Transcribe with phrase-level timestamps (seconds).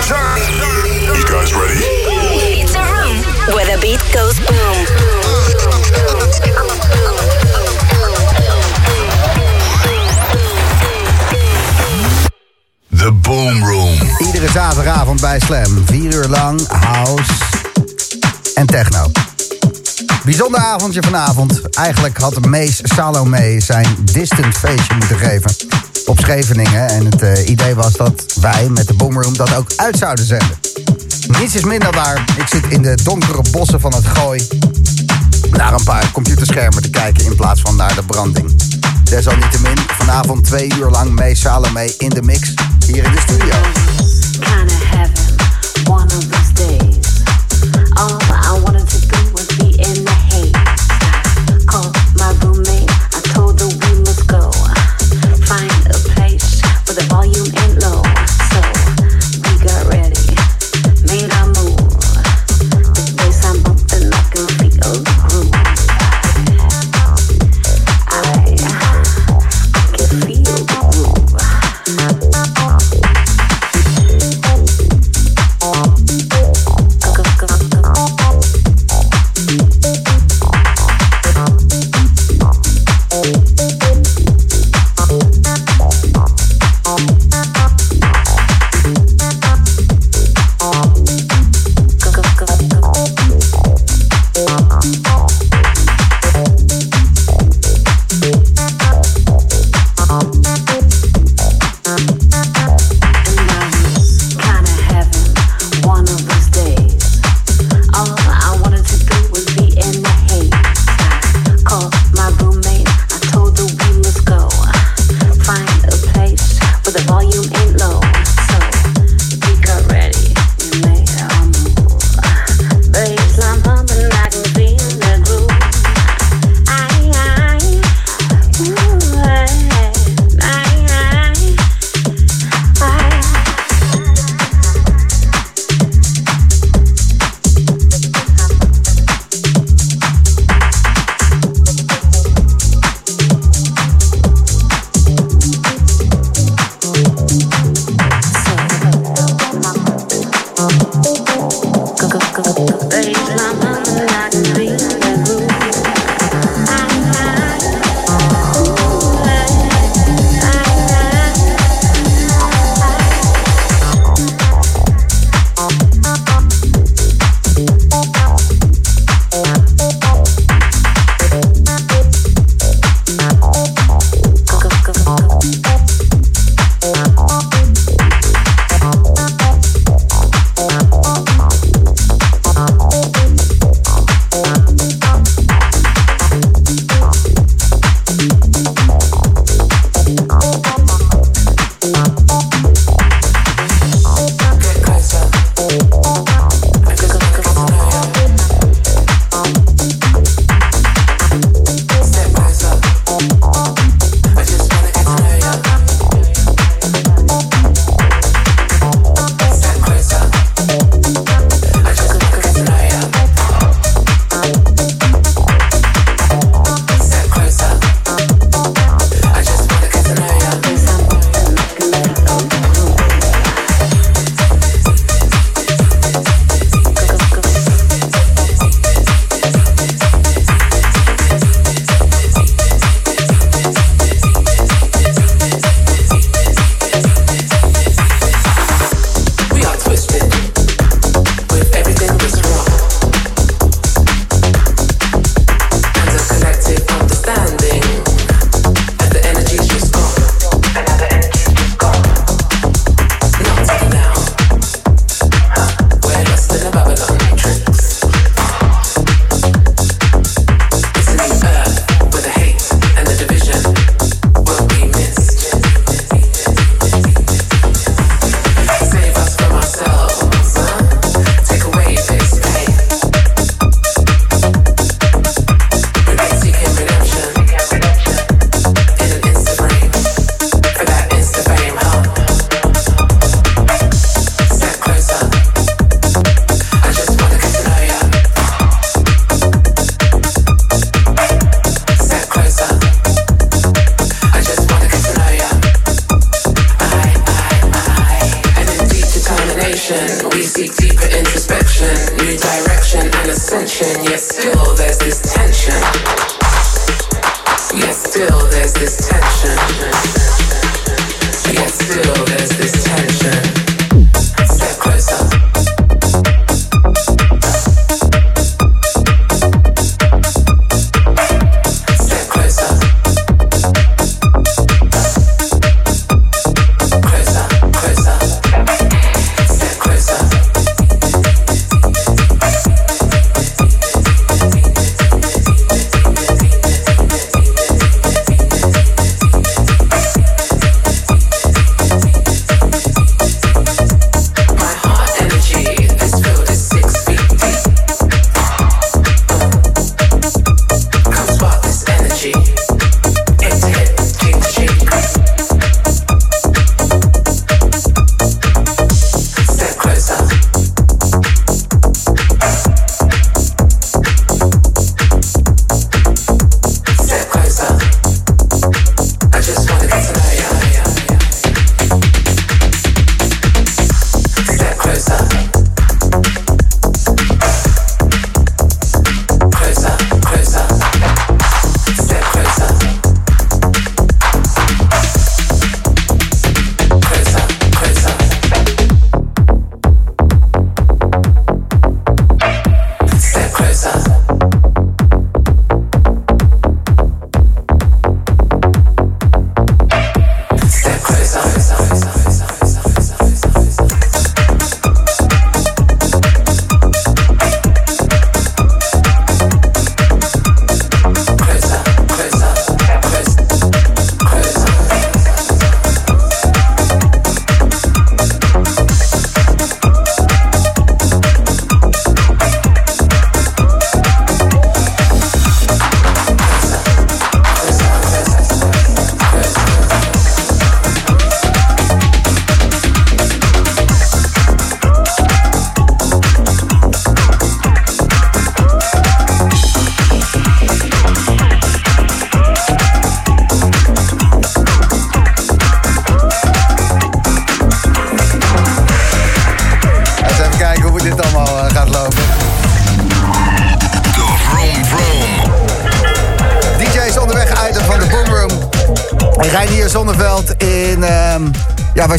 [0.00, 1.74] You guys ready?
[1.76, 3.16] It's a room
[3.54, 4.86] where the beat goes boom.
[12.88, 13.98] The Boom Room.
[14.18, 15.84] Iedere zaterdagavond bij Slam.
[15.86, 17.32] Vier uur lang house
[18.54, 19.10] en techno.
[20.24, 21.76] Bijzonder avondje vanavond.
[21.76, 25.69] Eigenlijk had Mees Salome zijn distant feestje moeten geven
[26.10, 26.88] op Scheveningen.
[26.88, 30.58] En het eh, idee was dat wij met de Boomroom dat ook uit zouden zenden.
[31.38, 32.24] Niets is minder waar.
[32.38, 34.48] Ik zit in de donkere bossen van het Gooi
[35.50, 38.50] naar een paar computerschermen te kijken in plaats van naar de branding.
[39.04, 42.54] Desalniettemin, vanavond twee uur lang Mees Salome in de mix
[42.86, 43.99] hier in de studio.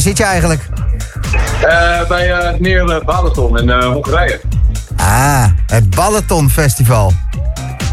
[0.02, 0.68] Zit je eigenlijk?
[1.62, 4.40] Eh, bij eh neer uh, Balaton in eh, Hongarije.
[4.96, 7.12] Ah, het Balaton Festival.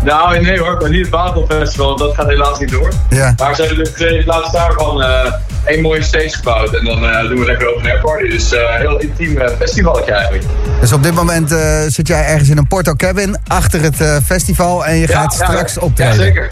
[0.04, 2.90] Nou, nee hoor, maar niet het Balaton Festival, dat gaat helaas niet door.
[3.10, 3.34] Ja.
[3.38, 5.34] Maar ze hebben dus laatst daarvan eh
[5.66, 8.30] één mooie stage gebouwd en dan eh, doen we lekker open air party.
[8.30, 10.44] Dus eh heel intiem uh, festivaletje eigenlijk.
[10.82, 14.16] Dus op dit moment eh, zit jij ergens in een Porto Cabin achter het eh,
[14.26, 16.16] festival en je gaat straks optreden.
[16.16, 16.52] Ja, zeker.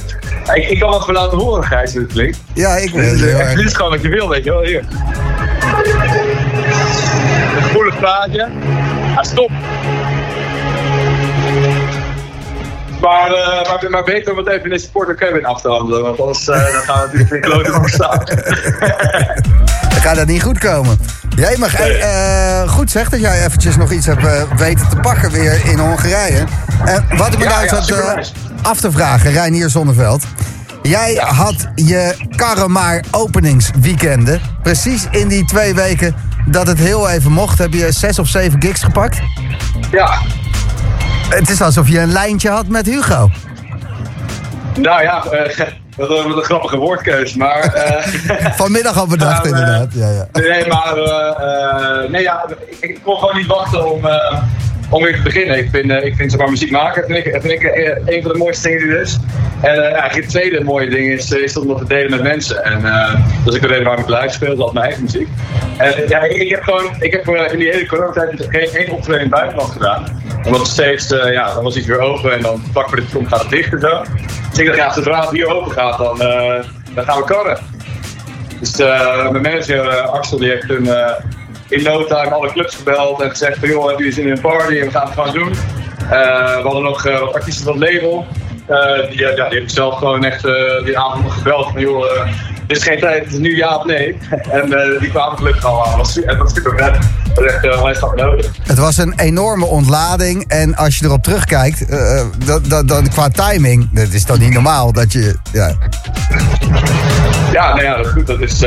[0.54, 2.38] Ik, ik kan wat voor laten horen, Gijs, hoe het klinkt.
[2.54, 4.63] Ja, ik weet het uh, dit is gewoon wat je wil, weet je wel.
[4.63, 4.83] Hier.
[7.56, 8.48] Een gevoelig plaatje.
[9.16, 9.52] Ah, stop.
[13.02, 16.02] Maar, uh, maar, maar beter om het even in deze Porter Cabin af te handelen,
[16.04, 18.24] want anders uh, dan gaan we natuurlijk in klote voor staan.
[19.90, 20.98] Dan gaat dat niet goed komen.
[21.36, 22.00] Jij mag hey,
[22.64, 24.22] uh, goed zeg dat jij eventjes nog iets hebt
[24.57, 26.44] weten te pakken weer in Hongarije.
[26.86, 28.31] En wat ik me Ja, nou zat nice.
[28.62, 30.24] af te vragen, Reinier Zonneveld.
[30.81, 31.26] Jij Ja.
[31.26, 34.42] had je Karremaar openingsweekenden.
[34.68, 38.62] Precies in die twee weken dat het heel even mocht, heb je zes of zeven
[38.62, 39.19] gigs gepakt.
[39.92, 40.14] ja,
[41.30, 43.30] Het is alsof je een lijntje had met Hugo.
[44.80, 45.57] nou ja, eh,
[45.95, 47.59] wat, een- wat een grappige woordkeus, maar...
[47.74, 49.94] eh, Vanmiddag al bedacht Ja, maar- inderdaad.
[49.94, 50.28] Ja, ja.
[50.42, 52.45] Nee, maar eh, eh, nee, ja,
[52.80, 54.42] ik, kon gewoon niet wachten om, eh,
[54.90, 55.57] om weer te beginnen.
[55.57, 58.21] Ik vind, eh, ik vind zeg maar, muziek maken vind ik, vind ik eh, een
[58.21, 59.18] van de mooiste dingen die er is.
[59.61, 62.64] En eh, eigenlijk het tweede mooie ding is, eh, is dat te delen met mensen.
[62.64, 65.28] En eh, dat is ook de reden waarom ik live speel, dat mijn eigen muziek.
[65.78, 69.28] En ja, ik, heb gewoon, ik heb in die hele coronatijd geen één optreden in
[69.28, 70.21] het buitenland gedaan.
[70.45, 73.42] Omdat steeds, ja, dan was iets weer open en dan vlak voor de film gaat
[73.42, 74.04] het dicht en zo.
[74.49, 76.18] Dus ik dacht, ja, zodra het hier open gaat, dan,
[76.94, 77.57] dan gaan we karren.
[78.59, 80.90] Dus mijn manager Axel die heeft toen
[81.69, 84.42] in no time alle clubs gebeld en gezegd van joh, hebben jullie zin in een
[84.42, 85.52] party en we gaan het gewoon doen.
[86.09, 88.26] We hadden nog wat artiesten van het label.
[88.68, 92.28] Eh, die, ja, die ik zelf gewoon echt eh, die avond gebeld van joh, eh,
[92.68, 94.18] dit is geen tijd, het is nu ja of nee.
[94.52, 95.97] en die kwamen gelukkig al aan.
[95.97, 96.97] Dat was, super vet.
[97.33, 98.52] Dat was echt uh, nodig.
[98.64, 100.45] Het was een enorme ontlading.
[100.47, 101.90] En als je erop terugkijkt,
[102.45, 105.36] dat, dat, dat, qua timing, dat is dan niet normaal dat je.
[105.52, 105.71] Ja.
[107.52, 108.28] Ja, nou ja, dat is goed.
[108.28, 108.59] Dat is,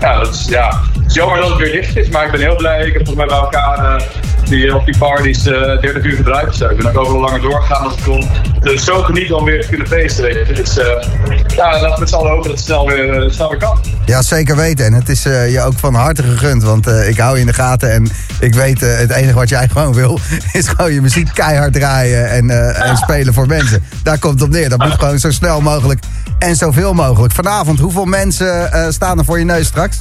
[0.00, 2.40] ja, dat is, ja, het is jammer dat het weer dicht is, maar ik ben
[2.40, 2.86] heel blij.
[2.86, 4.02] Ik heb volgens mij bij elkaar
[4.48, 6.68] die, op die parties eh 30 uur zo.
[6.68, 8.28] Ik ben ook overal langer doorgegaan als ik kon.
[8.60, 10.28] dus zo genieten om weer te kunnen feesten.
[10.28, 10.52] Je.
[10.52, 11.04] Dus eh,
[11.54, 13.78] ja, laten we met z'n allen hopen dat het snel weer, eh, snel weer kan.
[14.04, 14.84] Ja, zeker weten.
[14.84, 16.62] En het is eh, je ook van harte gegund.
[16.62, 17.92] Want eh, ik hou je in de gaten.
[17.92, 18.08] En
[18.40, 20.18] ik weet, het enige wat jij gewoon wil...
[20.52, 23.82] is gewoon je muziek keihard draaien en, en spelen voor mensen.
[24.02, 24.68] Daar komt het op neer.
[24.68, 26.00] Dat moet gewoon zo snel mogelijk
[26.38, 27.32] en zoveel mogelijk.
[27.32, 29.98] Vanavond, hoeveel mensen staan er voor je neus straks?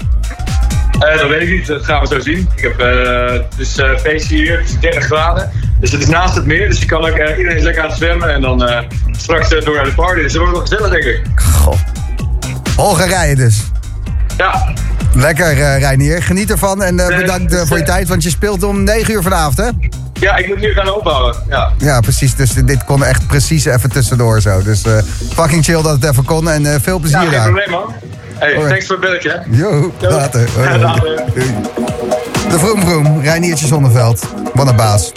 [0.99, 2.49] Dat weet ik niet, dat gaan we zo zien.
[2.55, 2.77] Ik heb
[3.57, 5.51] dus feestje hier, het is 30 graden.
[5.83, 7.89] Dus het is naast het meer, dus je kan ook, eh, iedereen is lekker aan
[7.89, 8.79] het zwemmen en dan eh,
[9.11, 10.21] straks eh, door naar de party.
[10.21, 11.21] Dus dat wordt wel gezellig, denk ik.
[11.35, 11.73] Goh.
[12.75, 13.63] Hongarije dus.
[14.37, 14.73] Ja,
[15.15, 16.23] Lekker, eh Reinier.
[16.23, 18.07] Geniet ervan en bedankt eh, voor je tijd.
[18.07, 19.67] Want je speelt om 9 uur vanavond, hè?
[20.13, 21.35] ja ik moet nu gaan opbouwen.
[21.49, 21.71] Ja.
[21.77, 22.35] Ja, precies.
[22.35, 24.61] Dus dit kon echt precies even tussendoor zo.
[24.61, 24.81] Dus
[25.33, 26.49] fucking chill dat het even kon.
[26.49, 27.41] En veel Ja, plezier geen daar.
[27.43, 27.93] probleem man.
[28.33, 29.41] Hey, thanks voor het belletje.
[29.49, 29.93] Jo.
[29.99, 30.49] later.
[30.55, 31.23] Hoi, Ja, later.
[32.49, 34.27] De Vroom Vroom, Reiniertje Zonneveld.
[34.53, 35.11] Wat een baas.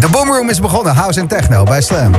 [0.00, 0.94] De Boomroom is begonnen.
[0.94, 2.12] House en techno bij Slam.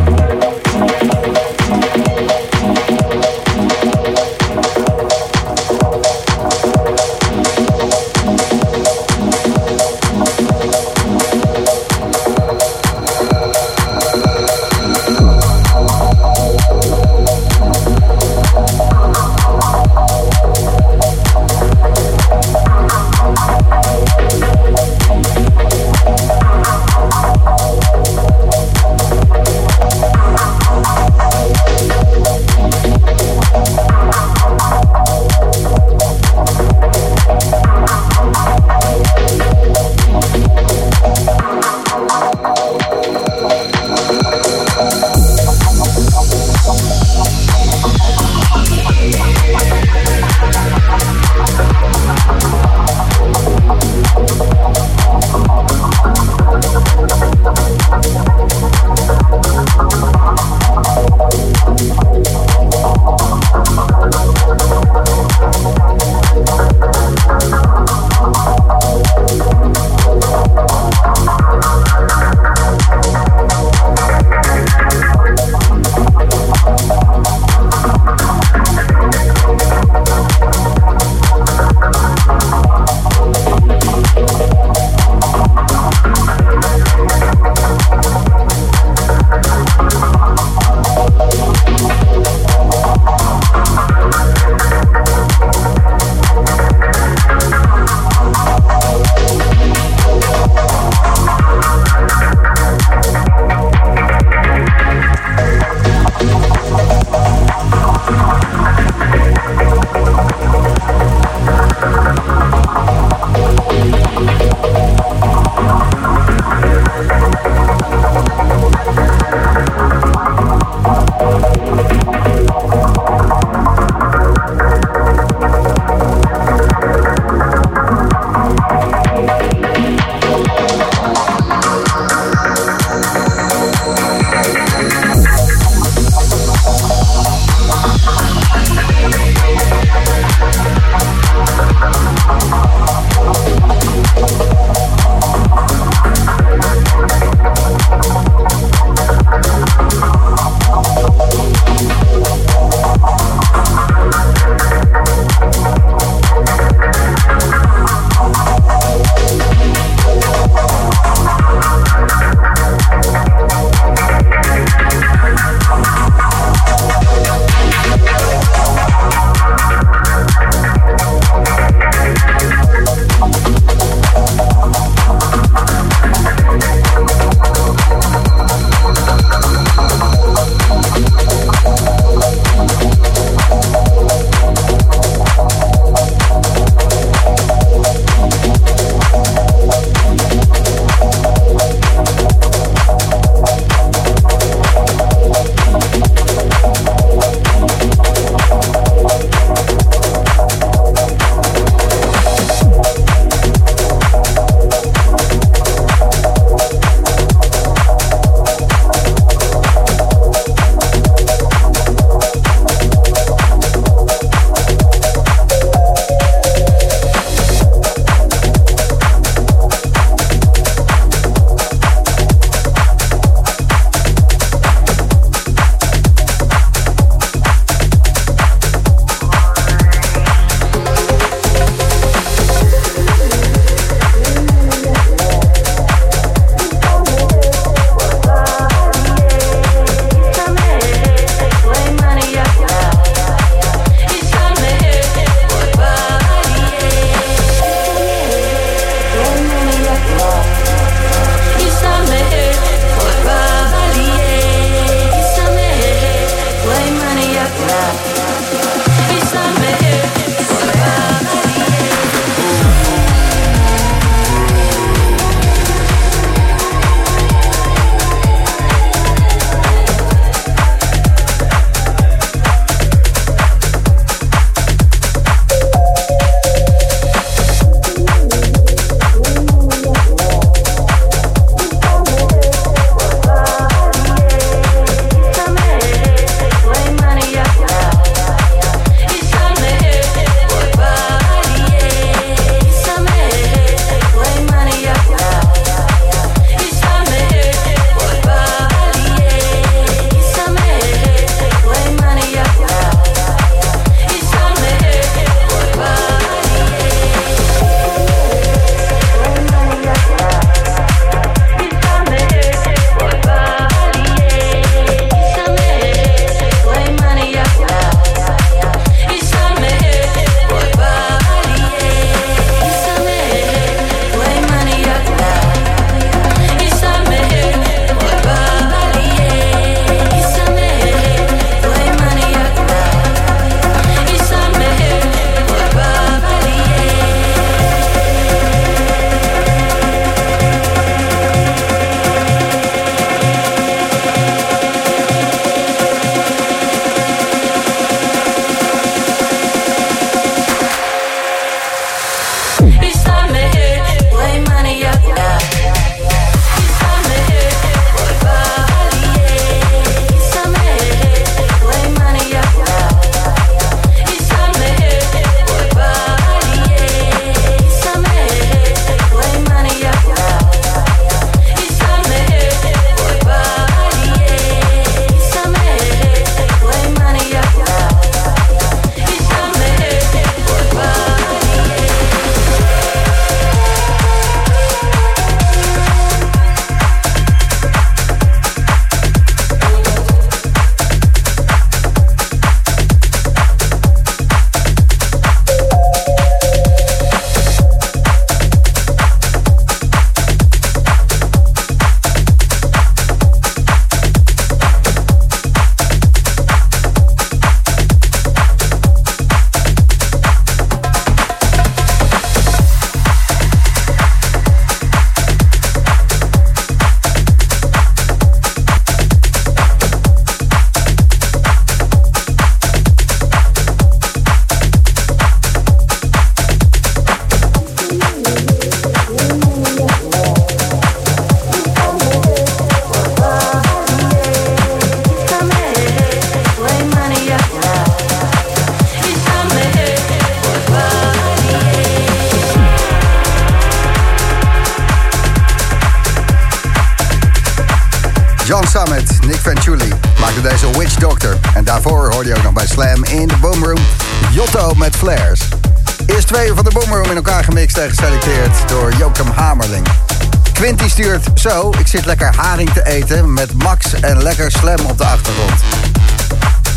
[462.88, 465.62] Eten met Max en lekker Slam op de achtergrond.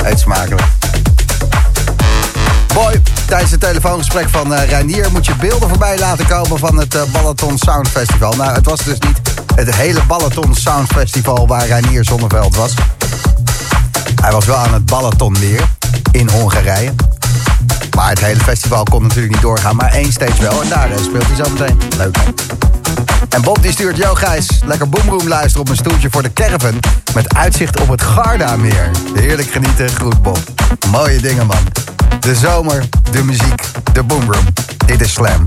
[0.05, 0.62] Eet smakelijk.
[2.75, 6.94] Boy, tijdens het telefoongesprek van uh, Reinier moet je beelden voorbij laten komen van het
[6.94, 8.33] uh, Balaton Sound Festival.
[8.33, 9.20] Nou, het was dus niet
[9.55, 12.75] het hele Balaton Sound Festival waar Reinier Zonneveld was.
[14.23, 15.62] Hij was wel aan het Balatonmeer
[16.12, 16.92] in Hongarije.
[17.96, 20.62] Maar het hele festival kon natuurlijk niet doorgaan, maar één stage wel.
[20.62, 21.81] En daar eh, speelt hij zo meteen.
[21.96, 22.16] Leuk.
[23.30, 26.78] En Bob die stuurt, yo Gijs, lekker boomroom luisteren op een stoeltje voor de caravan...
[27.14, 28.90] met uitzicht op het Gardameer.
[29.14, 30.38] Heerlijk genieten, groet Bob.
[30.90, 31.66] Mooie dingen, man.
[32.20, 33.62] De zomer, de muziek,
[33.92, 34.44] de boomroom.
[34.86, 35.46] Dit is Slam.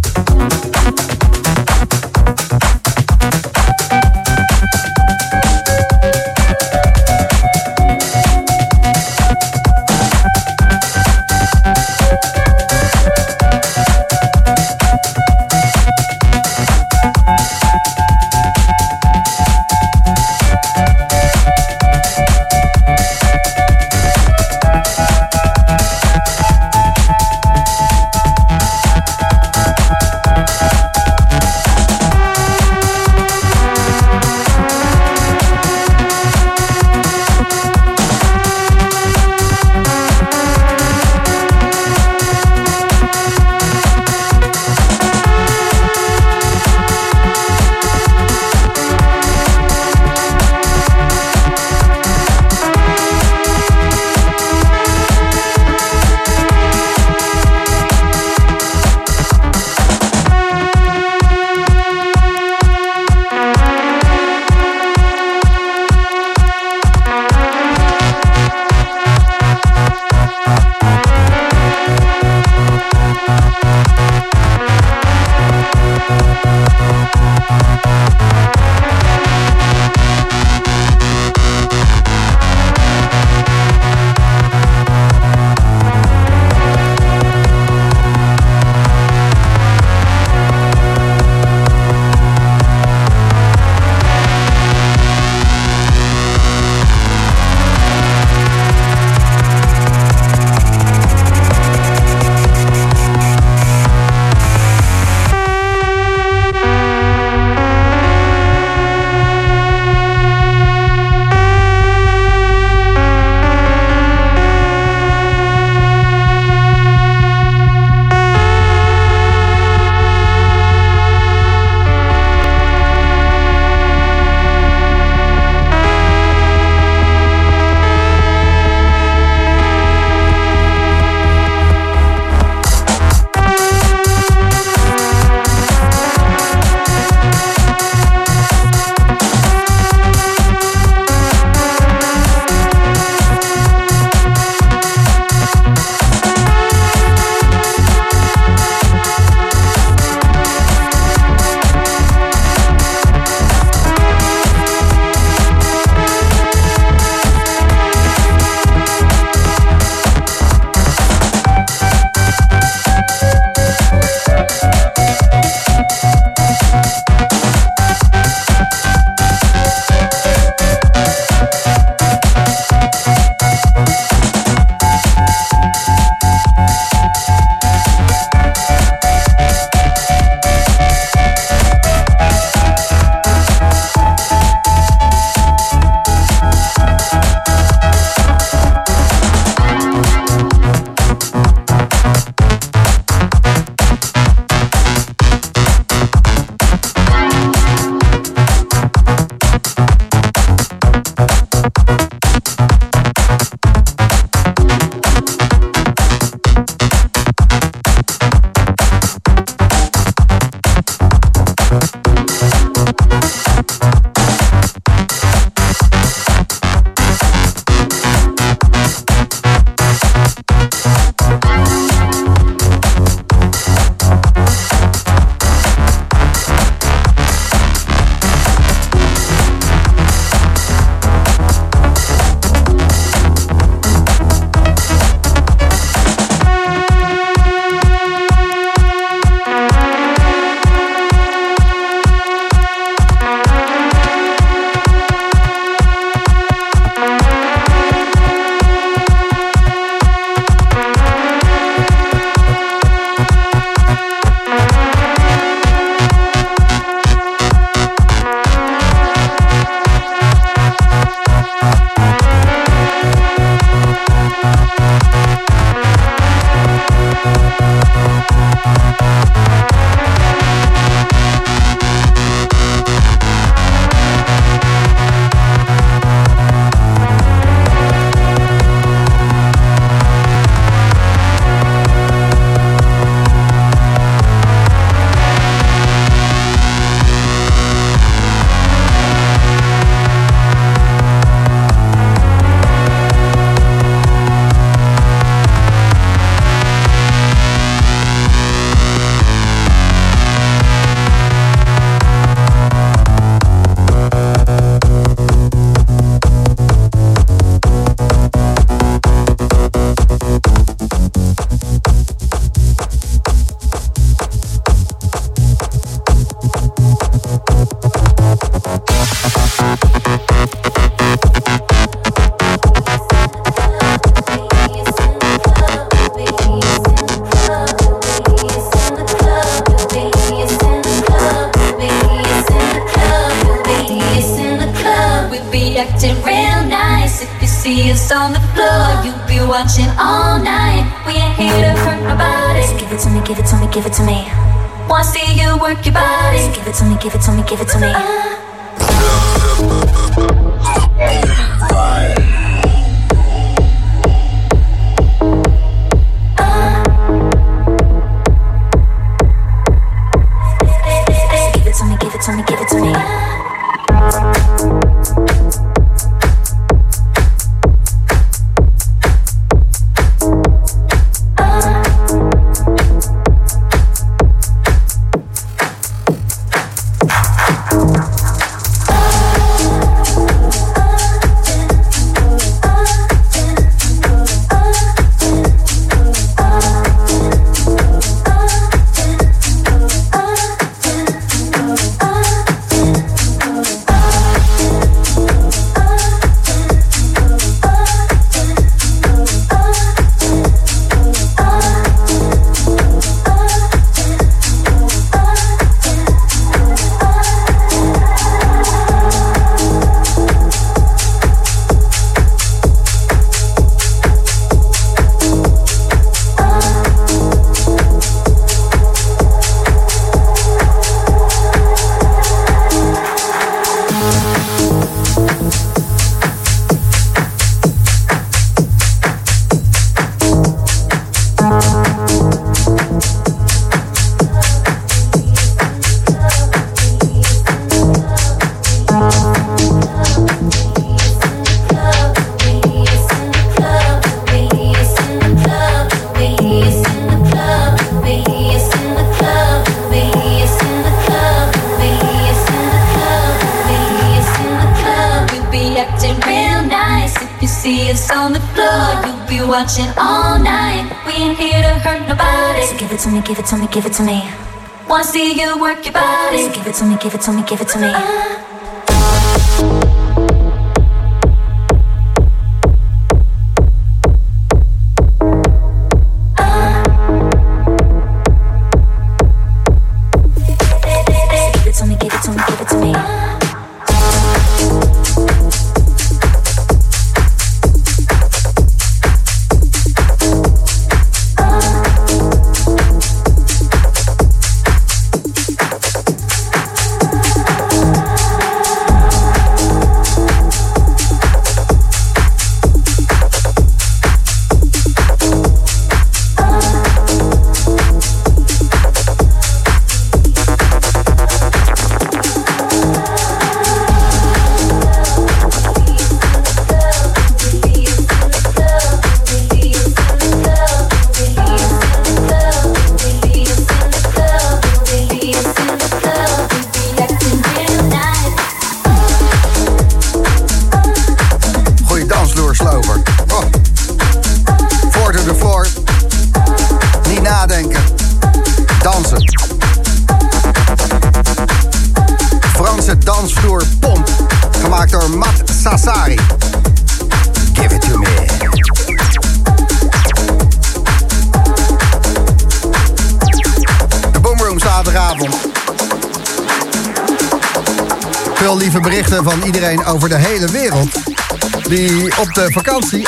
[467.03, 468.22] give it to me, give it to me.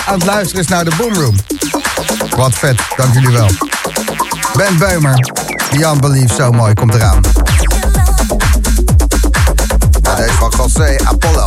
[0.06, 1.36] aan het luisteren is naar de Boomroom.
[2.38, 3.50] Wat vet, dank jullie wel.
[4.54, 5.32] Ben Beumer,
[5.72, 7.22] Jan Belief, zo mooi, komt eraan.
[10.02, 11.46] Nou, deze van José Apollo.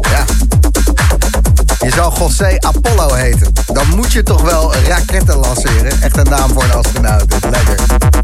[0.00, 0.24] Ja.
[1.78, 3.52] Je zou José Apollo heten.
[3.66, 6.02] Dan moet je toch wel raketten lanceren.
[6.02, 7.34] Echt een naam voor een astronaut.
[7.50, 8.15] Lekker.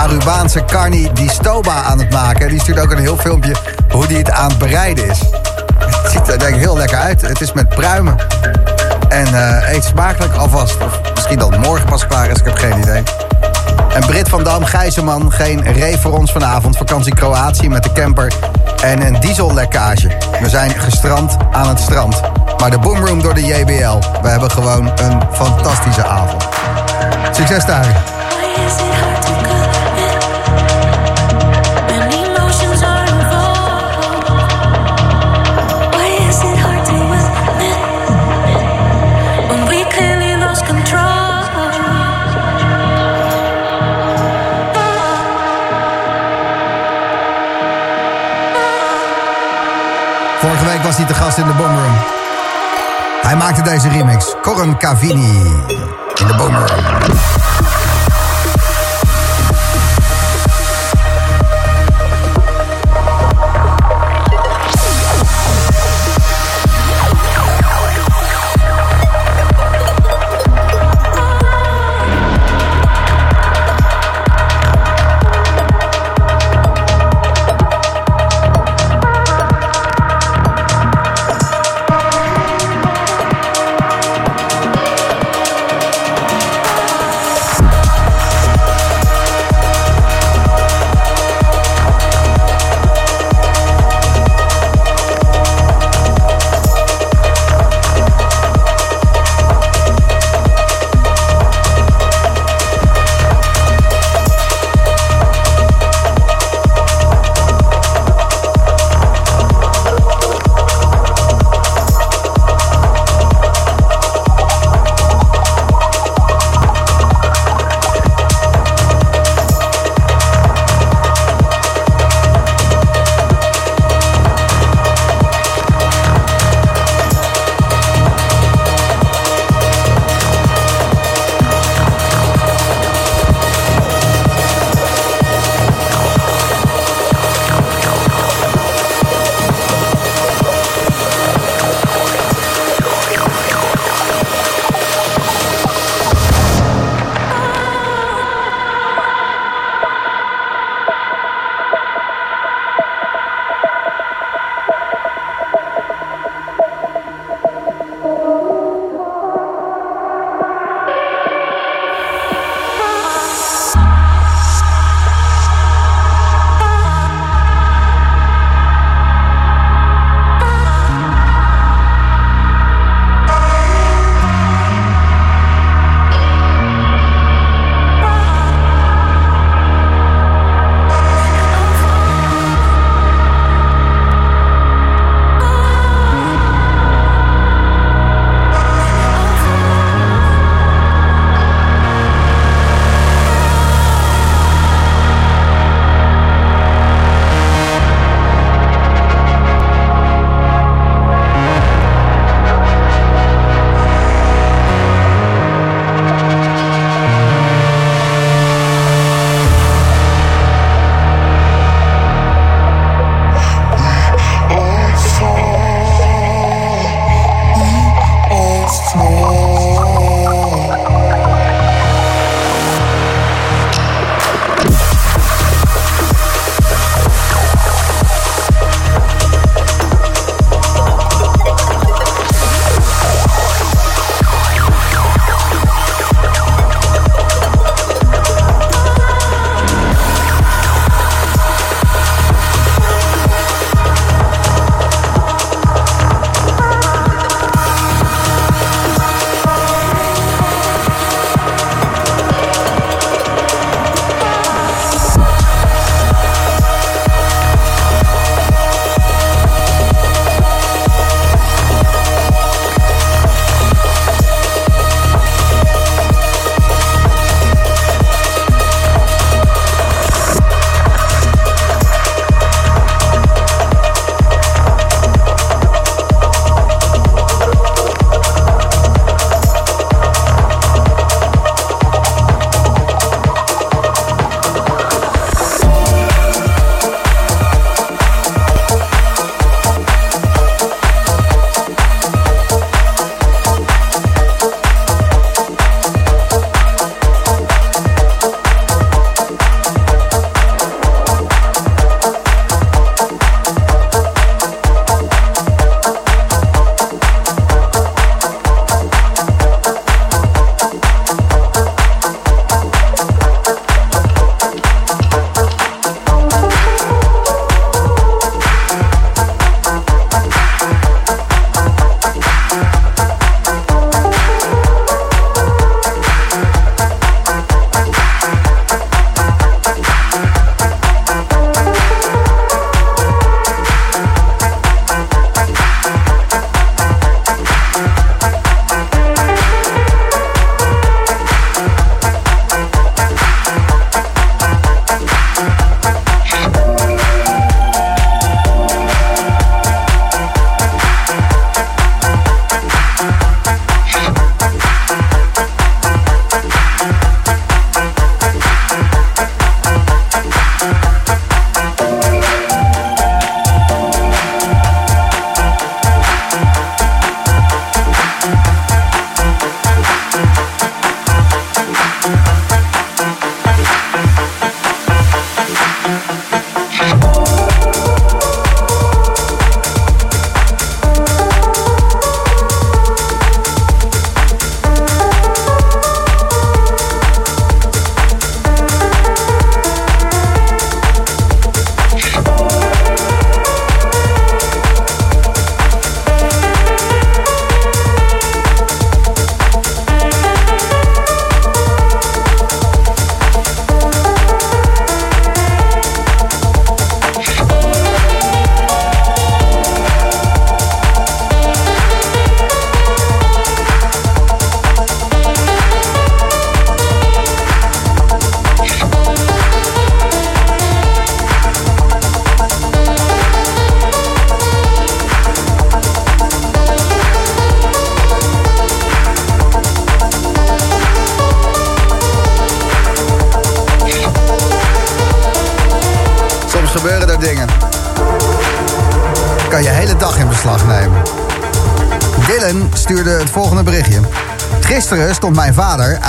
[0.00, 2.48] Arubaanse Carni di Stoba aan het maken.
[2.48, 3.54] Die stuurt ook een heel filmpje
[3.90, 5.20] hoe die het aan het bereiden is.
[5.78, 7.20] Het ziet er denk ik heel lekker uit.
[7.20, 8.16] Het is met pruimen.
[9.08, 10.76] En eh, eet smakelijk alvast.
[10.84, 13.02] Of misschien dat morgen pas klaar is, ik heb geen idee.
[13.94, 16.76] En Brit van Dam, Gijzeman, geen ree voor ons vanavond.
[16.76, 18.32] Vakantie Kroatië met de camper
[18.82, 20.08] en een diesellekkage.
[20.40, 22.20] We zijn gestrand aan het strand.
[22.58, 24.20] Maar de boomroom door de JBL.
[24.22, 26.48] We hebben gewoon een fantastische avond.
[27.30, 28.02] Succes daar.
[50.60, 51.96] Vorige week was hij te gast in de boomroom.
[53.22, 54.34] Hij maakte deze remix.
[54.42, 55.42] Corum Cavini
[56.14, 57.49] in de boomroom.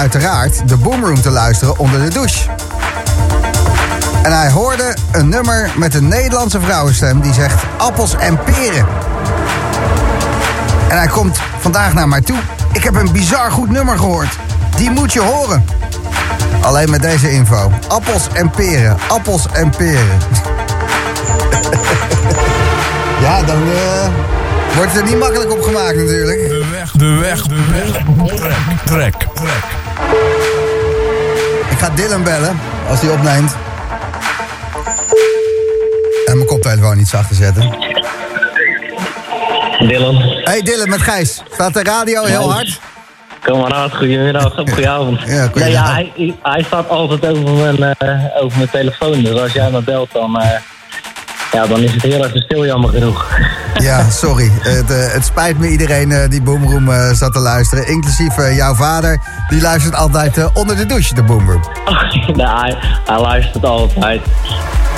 [0.02, 2.50] Uiteraard de Boomroom te luisteren onder de douche.
[4.24, 8.88] En hij hoorde een nummer met een Nederlandse vrouwenstem die zegt appels en peren.
[10.88, 12.38] En hij komt vandaag naar mij toe.
[12.74, 14.38] Ik heb een bizar goed nummer gehoord.
[14.76, 15.66] Die moet je horen.
[16.62, 17.72] Alleen met deze info.
[17.88, 18.98] Appels en peren.
[19.08, 20.18] Appels en peren.
[23.26, 24.08] ja, dan eh,
[24.76, 26.50] wordt het er niet makkelijk op gemaakt natuurlijk.
[26.50, 28.04] De weg, de weg, de weg.
[28.38, 29.81] Trek, trek, trek.
[31.82, 32.60] Ik ga Dylan bellen
[32.90, 33.56] als hij opneemt.
[36.26, 37.76] En mijn koptelefoon iets zachter zetten.
[39.80, 41.44] Dylan, Hey Dylan, met Gijs.
[41.52, 42.80] Staat de radio heel hard?
[43.44, 43.92] kom maar aan.
[43.92, 45.20] Goedemiddag, goedenavond.
[45.28, 49.24] Ja, nee, ja, hij, hij staat altijd over mijn, eh, over mijn telefoon.
[49.24, 50.50] Dus als jij me belt, dan, eh,
[51.52, 53.28] ja, dan is het heel even stil, jammer genoeg.
[53.78, 54.52] Ja, sorry.
[54.60, 57.88] Het, eh, het spijt me iedereen die Boomroom eh, zat te luisteren.
[57.88, 59.20] Inclusief jouw vader.
[59.52, 61.62] Die luistert altijd eh, onder de douche, de Boomroom.
[62.36, 62.76] nee, hij,
[63.06, 64.22] hij luistert altijd.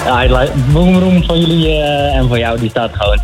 [0.05, 3.19] Ja, hij lu- de boomroom van jullie eh, en van jou, die staat gewoon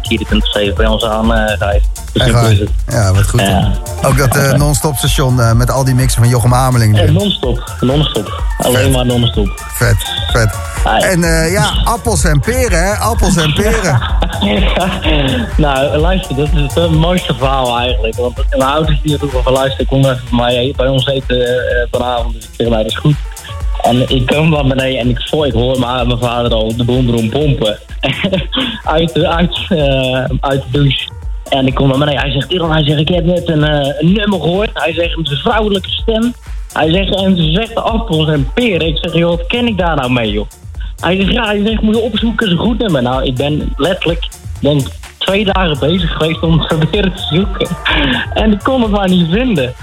[0.72, 2.70] 24-7 bij ons aan, het.
[2.88, 3.40] Ja, wat goed.
[3.40, 3.72] Ja.
[4.04, 6.96] Ook dat non-stop station met al die mixen van Jochem Hameling.
[6.96, 7.14] Eh, erin.
[7.14, 8.44] non-stop, non-stop.
[8.58, 9.64] Alleen maar non-stop.
[9.74, 9.96] Vet,
[10.32, 10.56] vet.
[11.04, 11.20] En
[11.52, 12.94] ja, appels en peren, hè?
[12.94, 14.00] Appels en peren.
[15.58, 18.16] nou, luister, dat is het mooiste verhaal eigenlijk.
[18.16, 21.88] Want mijn ouders die vroegen van luister, kom even bij, mij, bij ons eten eh,
[21.92, 22.34] vanavond.
[22.34, 23.16] Dus ik zeg, nou, dat is goed.
[23.82, 26.84] En ik kom van beneden en ik, voor, ik hoor mijn, mijn vader al de
[26.84, 27.80] boomroom pompen.
[28.84, 31.10] uit, de, uit, eh, uit douche.
[31.50, 32.20] En ik kom naar beneden.
[32.20, 34.70] Hij zegt, hij zegt, ik heb net een, eh, nummer gehoord.
[34.74, 36.34] Hij zegt, met een vrouwelijke stem.
[36.74, 38.88] Hij zegt, en ze zegt appels en peren.
[38.88, 40.48] Ik zeg, joh, wat ken ik daar nou mee, joh?
[41.02, 43.02] Hij zegt, ja, hij zegt, moet je opzoeken, een goed nummer.
[43.02, 44.28] Nou, ik ben letterlijk,
[44.62, 44.82] denk
[45.18, 47.68] twee dagen bezig geweest om het proberen te zoeken.
[48.34, 49.74] En ik kon het maar niet vinden.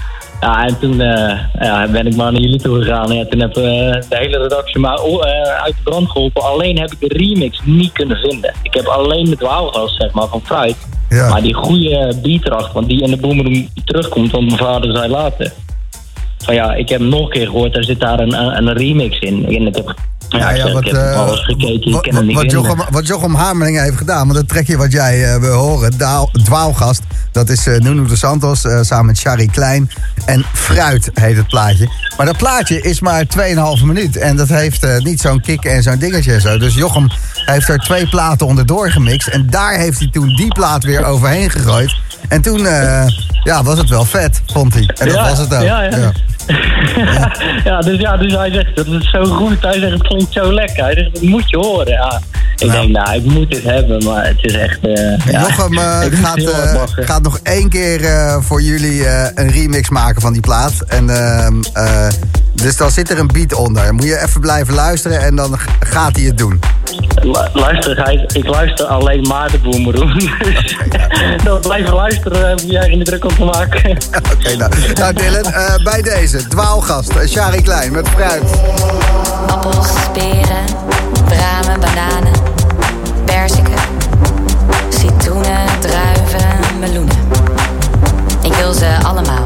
[0.41, 3.15] Ja, en toen eh, ja, ben ik maar naar jullie toe gegaan.
[3.15, 3.63] Ja, toen heb eh,
[4.09, 6.43] de hele redactie maar oh, eh, uit de brand geholpen.
[6.43, 8.53] Alleen heb ik de remix niet kunnen vinden.
[8.63, 10.75] Ik heb alleen de dwaalgas, zeg maar, van Fruit.
[11.09, 11.29] Ja.
[11.29, 15.11] Maar die goede beat erachter, want die in de boomroom terugkomt, want mijn vader zei
[15.11, 15.53] later.
[16.37, 18.73] Van ja, ik heb hem nog een keer gehoord, er zit daar een, een, een
[18.73, 19.45] remix in.
[19.45, 19.95] En ik heb,
[20.29, 20.91] ja, ik wat-
[22.35, 22.51] wat.
[22.51, 26.29] Jochem, wat Jochem Hameling heeft gedaan, want dat trekje wat jij eh, wil horen, Daal-
[26.43, 27.01] Dwaalgast,
[27.31, 29.89] dat is eh Nuno de Santos eh, samen met Shari Klein.
[30.25, 31.89] En Fruit heet het plaatje.
[32.17, 34.17] Maar dat plaatje is maar 2,5 minuut.
[34.17, 36.57] En dat heeft niet zo'n kick en zo'n dingetje en zo.
[36.57, 37.07] Dus Jochem
[37.45, 39.27] heeft er twee platen onderdoor gemixt.
[39.27, 41.95] En daar heeft hij toen die plaat weer overheen gegooid.
[42.27, 42.59] En toen
[43.43, 44.93] ja, was het wel vet, vond hij.
[44.97, 45.61] En dat Ja, was het ook.
[45.61, 45.97] ja, ja.
[45.97, 46.11] ja,
[47.85, 49.61] dus, ja, dus hij zegt, dat is zo goed.
[49.61, 50.83] Hij zegt, het klinkt zo lekker.
[50.83, 51.87] Hij zegt, dat moet je horen.
[51.91, 52.21] Ja.
[52.55, 52.79] Ik Nou.
[52.79, 54.79] denk, nou, ik moet dit hebben, maar het is echt...
[54.81, 57.99] eh ja, Jochem eh, gaat, eh, gaat nog één keer
[58.41, 60.73] voor jullie een remix maken van die plaat.
[60.87, 62.07] En, ehm, eh,
[62.53, 63.93] dus dan zit er een beat onder.
[63.93, 66.59] Moet je even blijven luisteren en dan gaat hij het doen.
[67.21, 70.31] Lu- Luister, ik luister alleen maar de boemeroen.
[70.43, 70.77] Dus
[71.43, 73.97] dat blijven luisteren, heb je eigen druk om te maken.
[74.33, 74.71] Oké, nou.
[74.93, 78.43] nou Dylan, eh, bij deze, dwaalgast, eh, Shari Klein met fruit.
[79.47, 80.65] Appels, peren,
[81.25, 82.33] bramen, bananen,
[83.25, 83.81] perziken,
[84.89, 87.15] citroenen, druiven, meloenen.
[88.41, 89.45] Ik wil ze allemaal.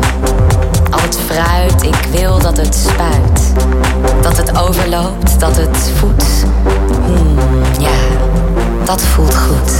[0.91, 3.54] Al het fruit, ik wil dat het spuit.
[4.22, 6.45] Dat het overloopt, dat het voedt.
[7.80, 7.91] Ja,
[8.86, 9.72] dat voelt goed.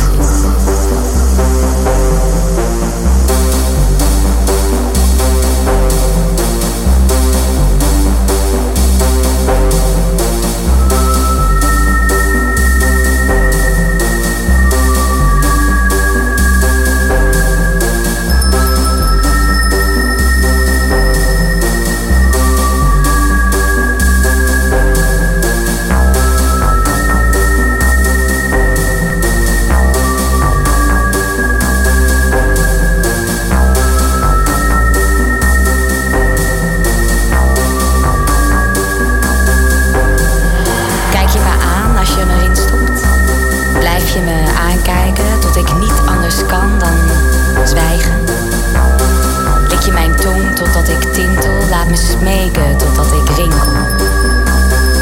[51.92, 53.72] Me smeken totdat ik rinkel.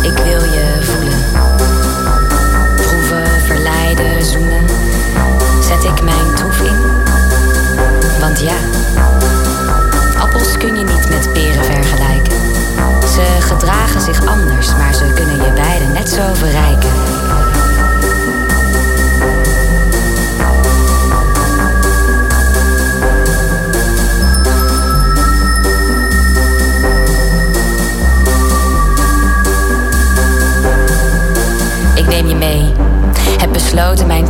[0.02, 1.20] Ik wil je voelen.
[2.76, 4.66] Proeven, verleiden, zoenen.
[5.62, 6.78] Zet ik mijn troef in?
[8.20, 8.56] Want ja,
[10.20, 12.38] appels kun je niet met peren vergelijken.
[13.14, 17.19] Ze gedragen zich anders, maar ze kunnen je beiden net zo verrijken.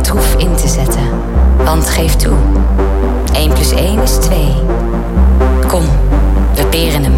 [0.02, 1.08] Troef in te zetten.
[1.64, 2.36] Want geef toe,
[3.32, 4.54] 1 plus 1 is 2.
[5.66, 5.84] Kom,
[6.54, 7.14] we peren hem.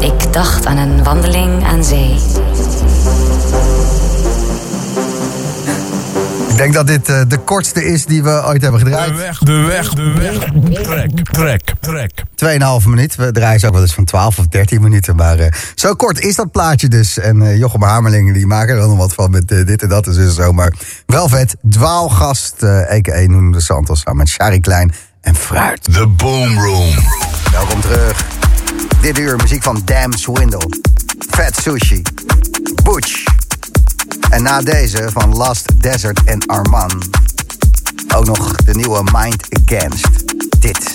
[0.00, 2.16] Ik dacht aan een wandeling aan zee.
[6.48, 9.16] Ik denk dat dit eh, de kortste is die we ooit hebben De gedraaid.
[9.16, 10.38] weg, de weg, de weg.
[10.82, 12.22] Trek, trek, trek.
[12.82, 13.14] 2,5 minuut.
[13.14, 15.16] We draaien ze ook wel eens van 12 of 13 minuten.
[15.16, 17.18] Maar eh, zo kort is dat plaatje dus.
[17.18, 19.88] En eh, Jochem Hamerling die maken er dan nog wat van met eh, dit en
[19.88, 20.52] dat en zo, zo.
[20.52, 20.72] Maar
[21.06, 21.56] wel vet.
[21.70, 23.26] Dwaalgast, a.k.a.
[23.26, 24.00] Noem de Santos.
[24.00, 25.84] Samen met Shari Klein en Fruit.
[25.92, 26.94] The Boom Room.
[27.52, 28.24] Welkom terug.
[29.00, 30.68] Dit uur muziek van Damn Swindle.
[31.30, 32.02] Fat Sushi.
[32.82, 33.24] Butch.
[34.30, 37.02] En na deze van Last Desert en Arman.
[38.14, 40.08] Ook nog de nieuwe Mind Against.
[40.60, 40.94] Dit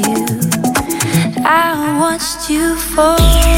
[2.95, 3.50] for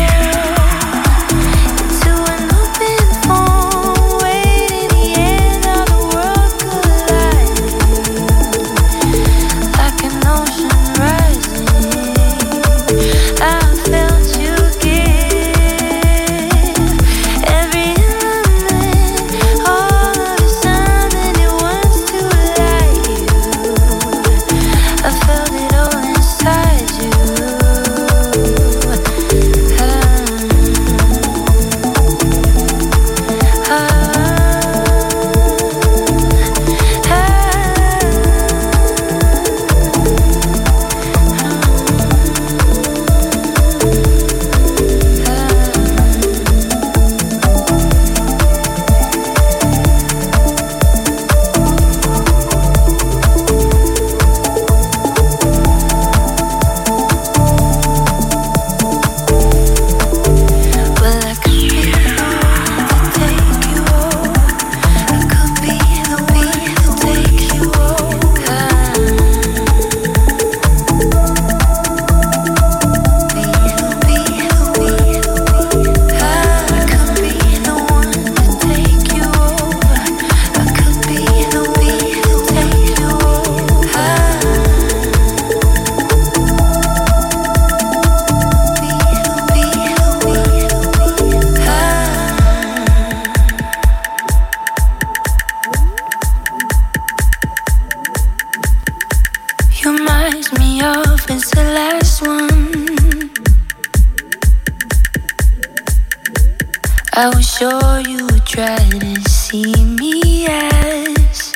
[107.64, 111.54] sure you would try to see me as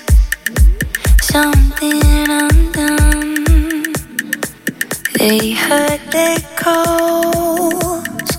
[1.21, 2.01] something
[2.41, 3.91] undone.
[5.19, 8.29] They heard their calls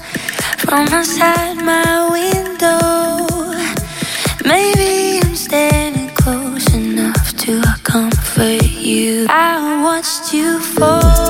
[0.64, 2.80] from outside my window.
[4.46, 9.26] Maybe I'm standing close enough to comfort you.
[9.28, 11.27] I watched you fall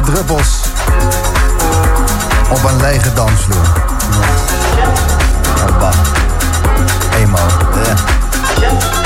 [0.00, 0.60] Druppels
[2.50, 3.72] op een lege dansvloer.
[7.86, 7.94] Ja.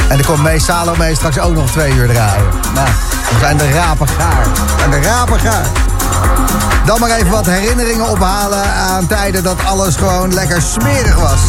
[0.09, 2.45] En er komt mee Salome straks ook nog twee uur draaien.
[2.74, 2.88] Nou,
[3.30, 4.47] we zijn de rapen gaar.
[4.78, 5.66] Zijn de rapen gaar.
[6.84, 11.41] Dan maar even wat herinneringen ophalen aan tijden dat alles gewoon lekker smerig was.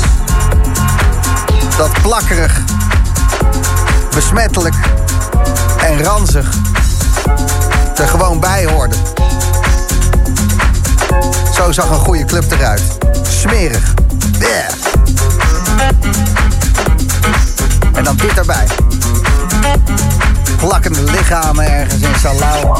[1.78, 2.62] Dat plakkerig,
[4.10, 4.76] besmettelijk
[5.78, 6.48] en ranzig
[8.00, 8.96] er gewoon bij hoorde.
[11.56, 12.82] Zo zag een goede club eruit.
[13.30, 13.94] Smerig.
[14.40, 14.70] Yeah.
[17.94, 18.68] En dan dit erbij.
[20.58, 22.78] Plakkende lichamen ergens in Salau.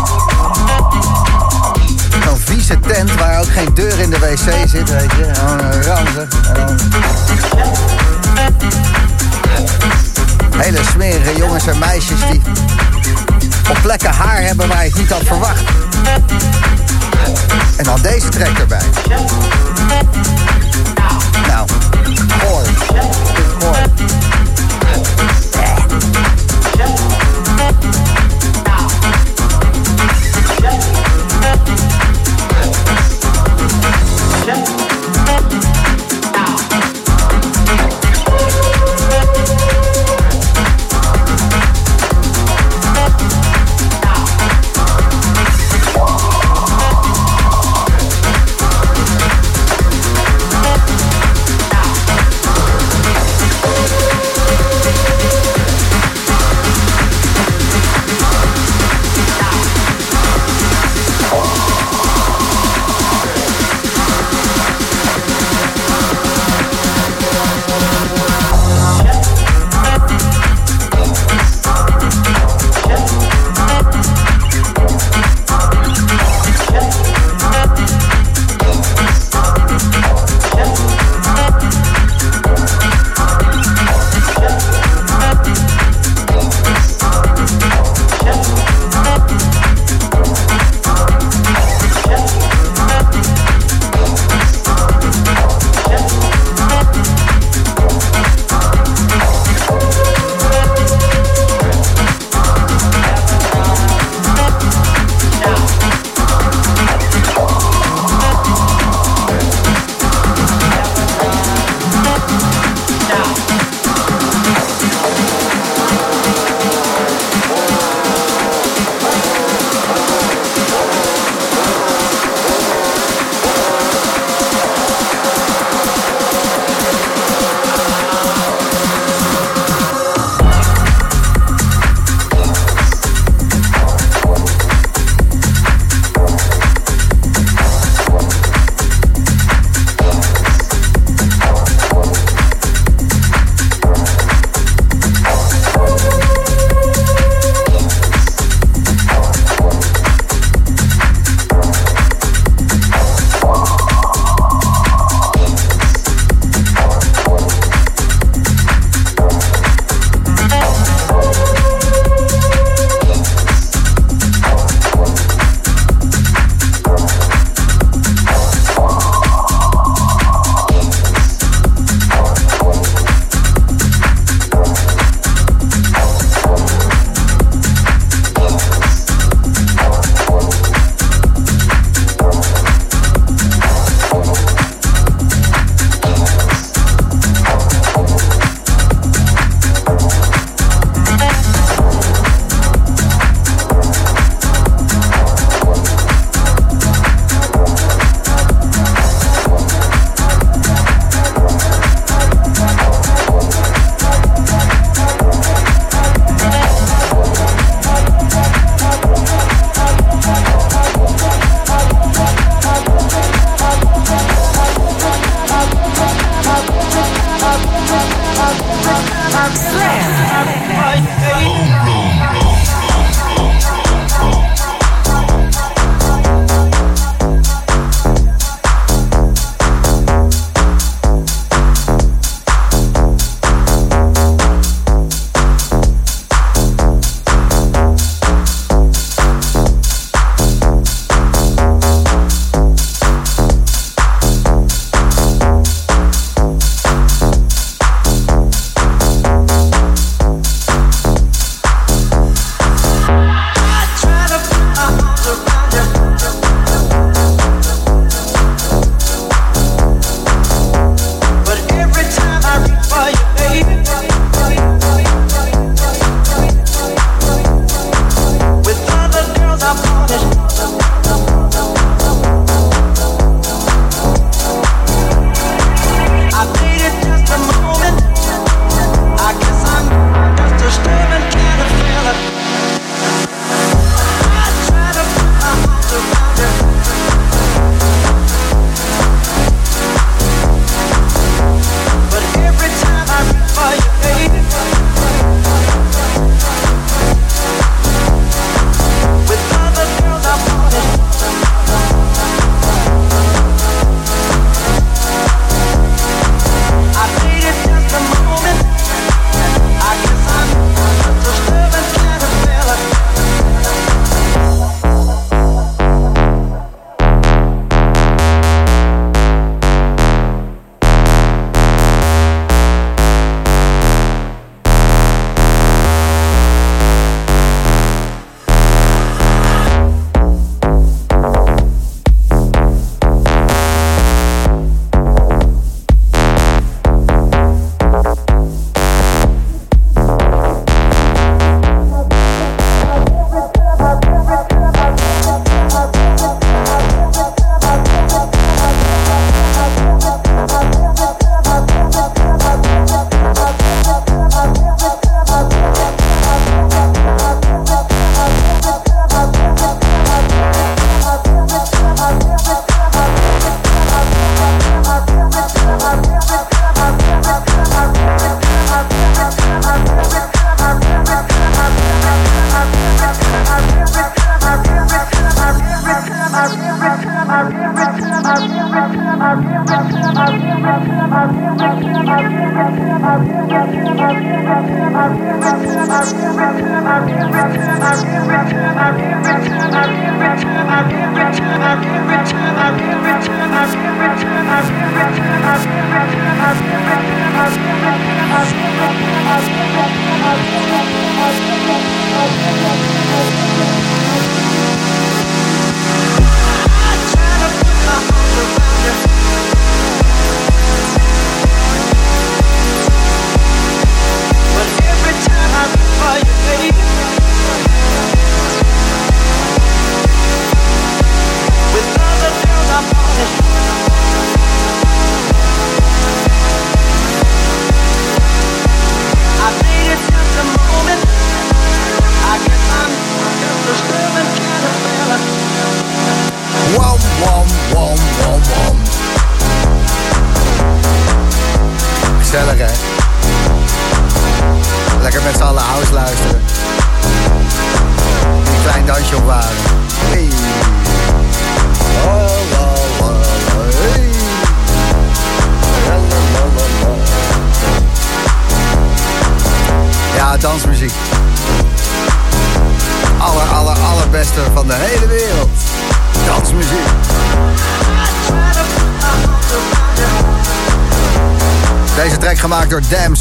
[2.26, 5.32] Zo'n vieze tent waar ook geen deur in de wc zit, weet je.
[5.48, 6.28] Een ranzig.
[10.58, 12.42] Hele smerige jongens en meisjes die
[13.70, 15.64] op plekken haar hebben waar het niet had verwacht.
[17.78, 18.84] En dan deze track erbij.
[21.48, 21.68] Nou,
[22.04, 22.64] is goor.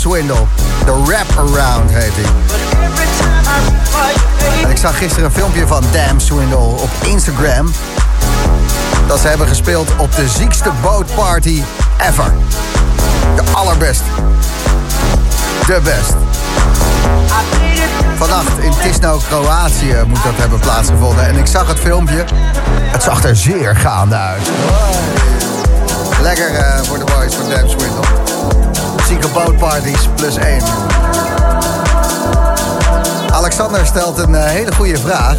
[0.00, 0.46] Swindle.
[0.84, 2.24] The Wrap Around heet hij.
[4.70, 7.72] Ik zag gisteren een filmpje van Damn Swindle op Instagram.
[9.06, 11.62] Dat ze hebben gespeeld op de ziekste bootparty
[12.08, 12.32] ever.
[13.36, 14.04] De allerbeste.
[15.66, 16.14] De best.
[18.16, 21.26] Vannacht in Tisno, Kroatië moet dat hebben plaatsgevonden.
[21.26, 22.24] En ik zag het filmpje.
[22.70, 24.50] Het zag er zeer gaande uit.
[26.22, 28.29] Lekker eh, voor de boys van Damn Swindle.
[29.10, 30.62] Zieke bootparties plus één.
[33.30, 35.36] Alexander stelt een eh, hele goede vraag.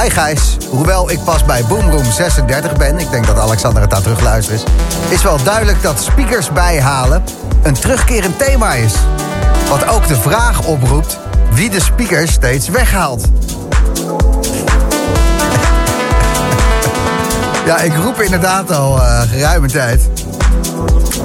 [0.00, 2.98] Hi Gijs, hoewel ik pas bij Boomroom 36 ben...
[2.98, 4.64] ik denk dat Alexander het daar terugluistert is...
[5.08, 7.24] is wel duidelijk dat speakers bijhalen
[7.62, 8.94] een terugkerend thema is.
[9.68, 11.18] Wat ook de vraag oproept
[11.50, 13.24] wie de speakers steeds weghaalt.
[17.66, 20.08] Ja, ik roep inderdaad al eh, geruime tijd...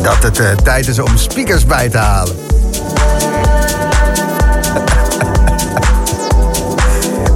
[0.02, 2.36] dat het eh, tijd is om speakers bij te halen.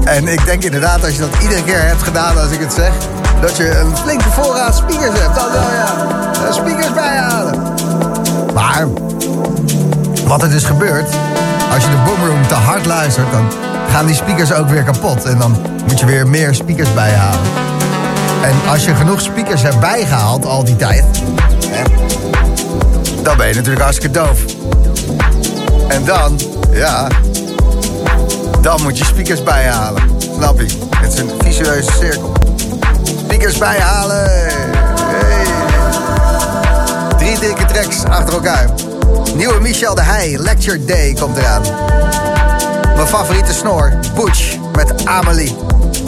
[0.03, 2.91] En ik denk inderdaad, als je dat iedere keer hebt gedaan als ik het zeg...
[3.41, 5.35] dat je een flinke voorraad speakers hebt.
[5.35, 5.95] Dan wel ja,
[6.34, 7.61] eh, speakers bijhalen.
[8.53, 8.88] Maar
[10.27, 11.10] wat er dus gebeurt...
[11.73, 13.31] als je de boomroom te hard luistert...
[13.31, 13.52] dan
[13.90, 15.23] gaan die speakers ook weer kapot.
[15.23, 15.57] En dan
[15.88, 17.40] moet je weer meer speakers bijhalen.
[18.41, 21.06] En als je genoeg speakers hebt bijgehaald al die tijd...
[23.24, 24.40] Dan ben je natuurlijk hartstikke doof.
[25.88, 26.40] En dan,
[26.72, 27.08] ja...
[28.62, 30.04] Dan moet je speakers bijhalen.
[30.18, 30.66] Snap je?
[30.98, 32.32] Het is een visueuze cirkel.
[33.04, 34.26] Speakers bijhalen.
[34.26, 35.45] Hey.
[37.18, 38.70] Drie dikke tracks achter elkaar.
[39.36, 41.62] Nieuwe Michel de Heij, Lecture Day, komt eraan.
[42.95, 45.56] Mijn favoriete snor, Butch, met Amelie.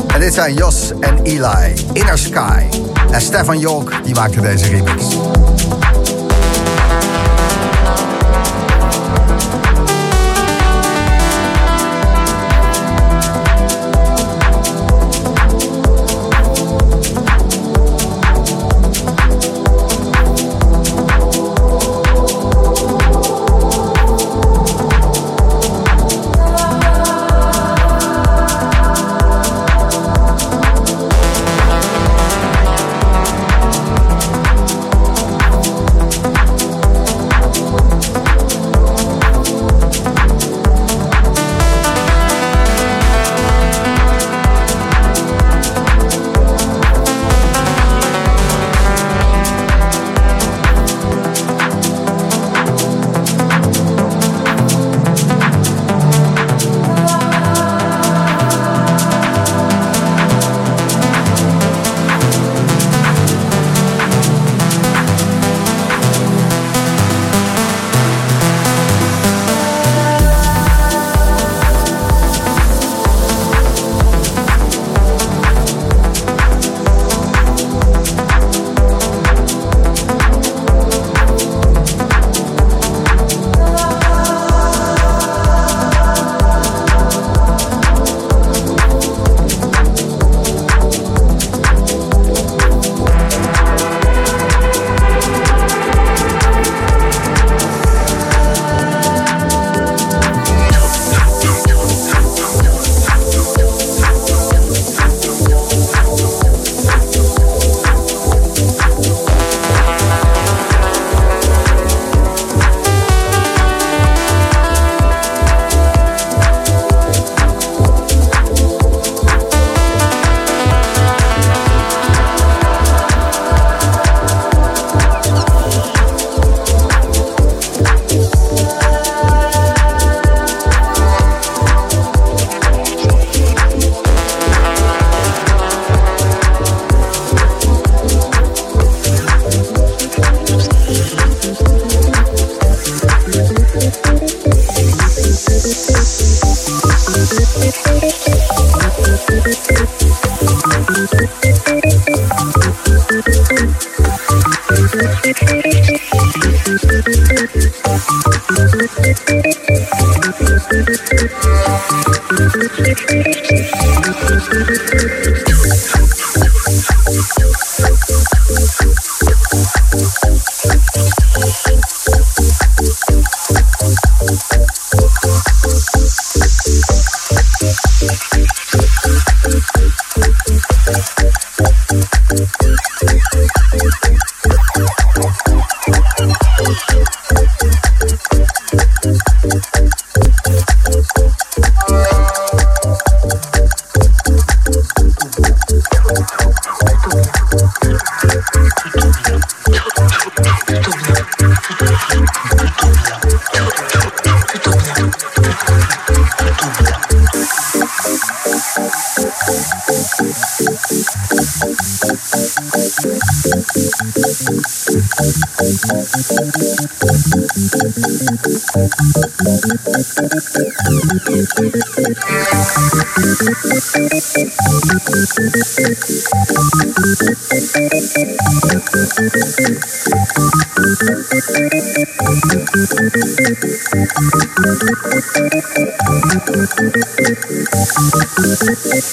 [0.08, 2.64] En dit zijn Jos en Eli, Inner Sky.
[3.12, 5.04] En Stefan Jolk, die maakte deze remix.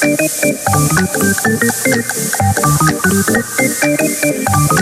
[0.00, 0.20] Thank
[4.24, 4.41] you.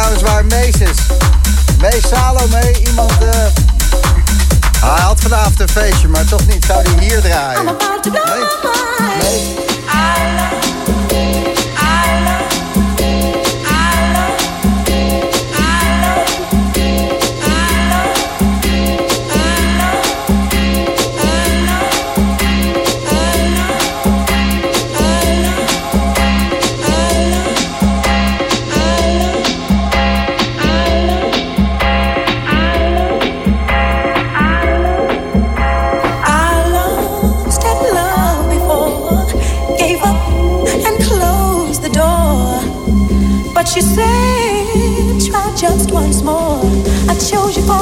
[0.00, 0.44] trouwens waar
[1.80, 3.12] Mees Salome, iemand...
[3.12, 3.46] Eh,
[4.80, 7.76] hij had vanavond een feestje, maar toch niet zou hij hier draaien.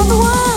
[0.09, 0.48] the one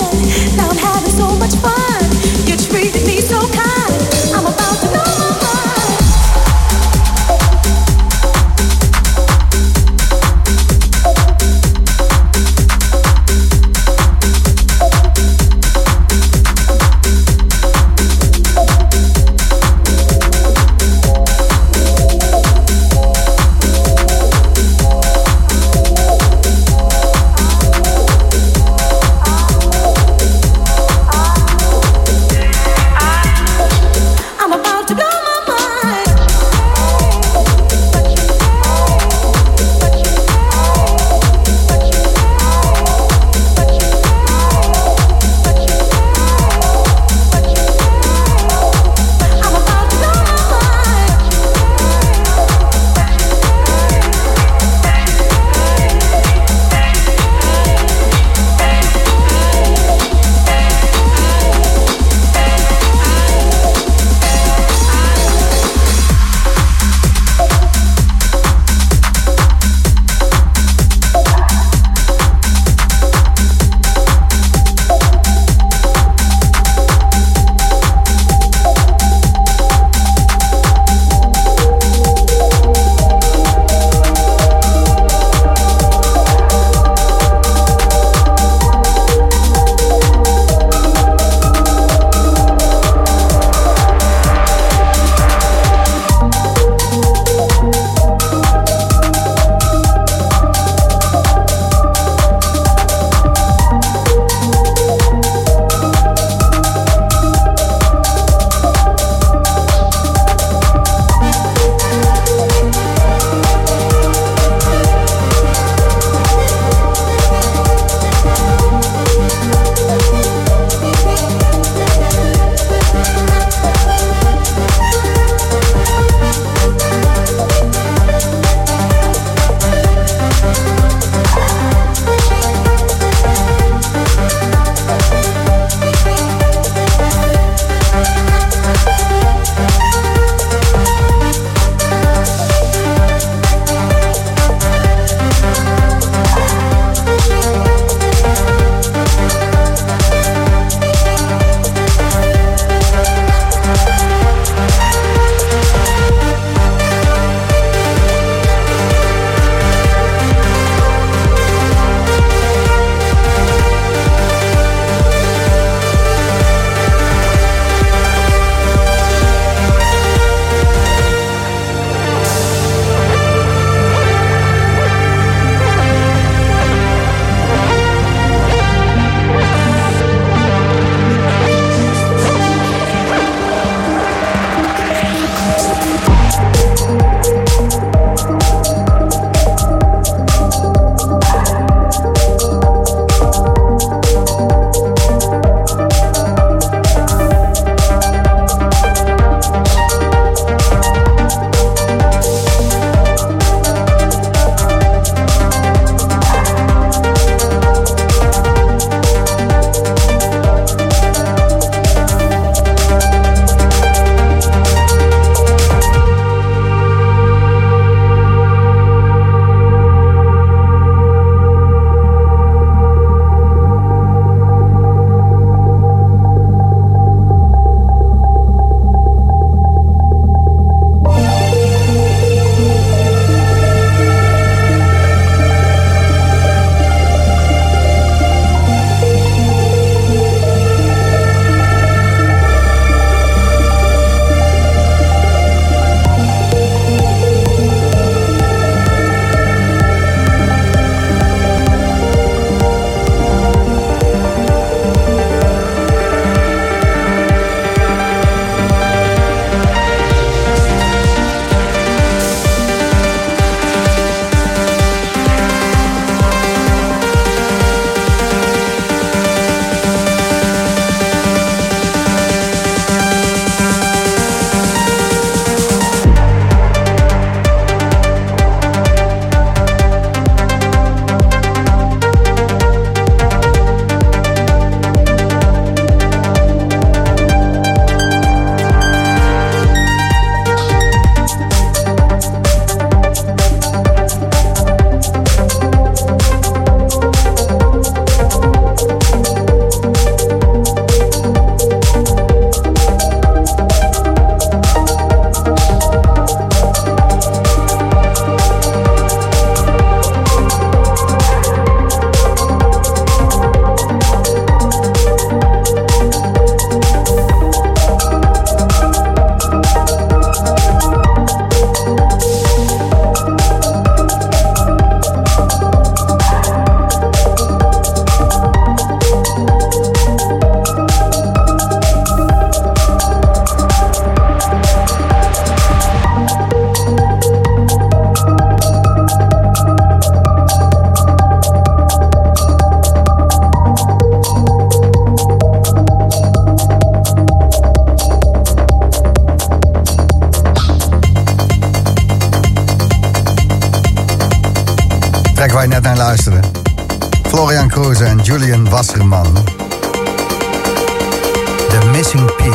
[362.12, 362.52] Missing.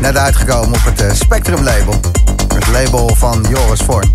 [0.00, 1.94] Net uitgekomen op het eh, Spectrum label.
[2.54, 4.10] Het label van Joris Vorn.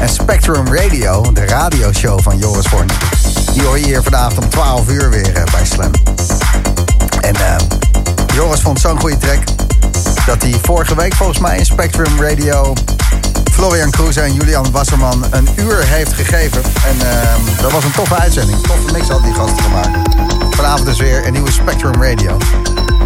[0.00, 2.86] En Spectrum Radio, de radioshow van Joris Vorn.
[3.52, 5.90] Die hoor je hier vanavond om 12 uur weer eh, bij Slam.
[7.20, 7.56] En eh,
[8.34, 9.42] Joris vond zo'n goede track
[10.26, 12.74] dat hij vorige week volgens mij in Spectrum Radio
[13.60, 16.62] Florian Kroeze en Julian Wasserman een uur heeft gegeven.
[16.64, 18.60] En ehm, dat was een toffe uitzending.
[18.62, 20.14] Toffe mix hadden die gasten gemaakt.
[20.50, 22.36] Vanavond dus weer een nieuwe Spectrum Radio.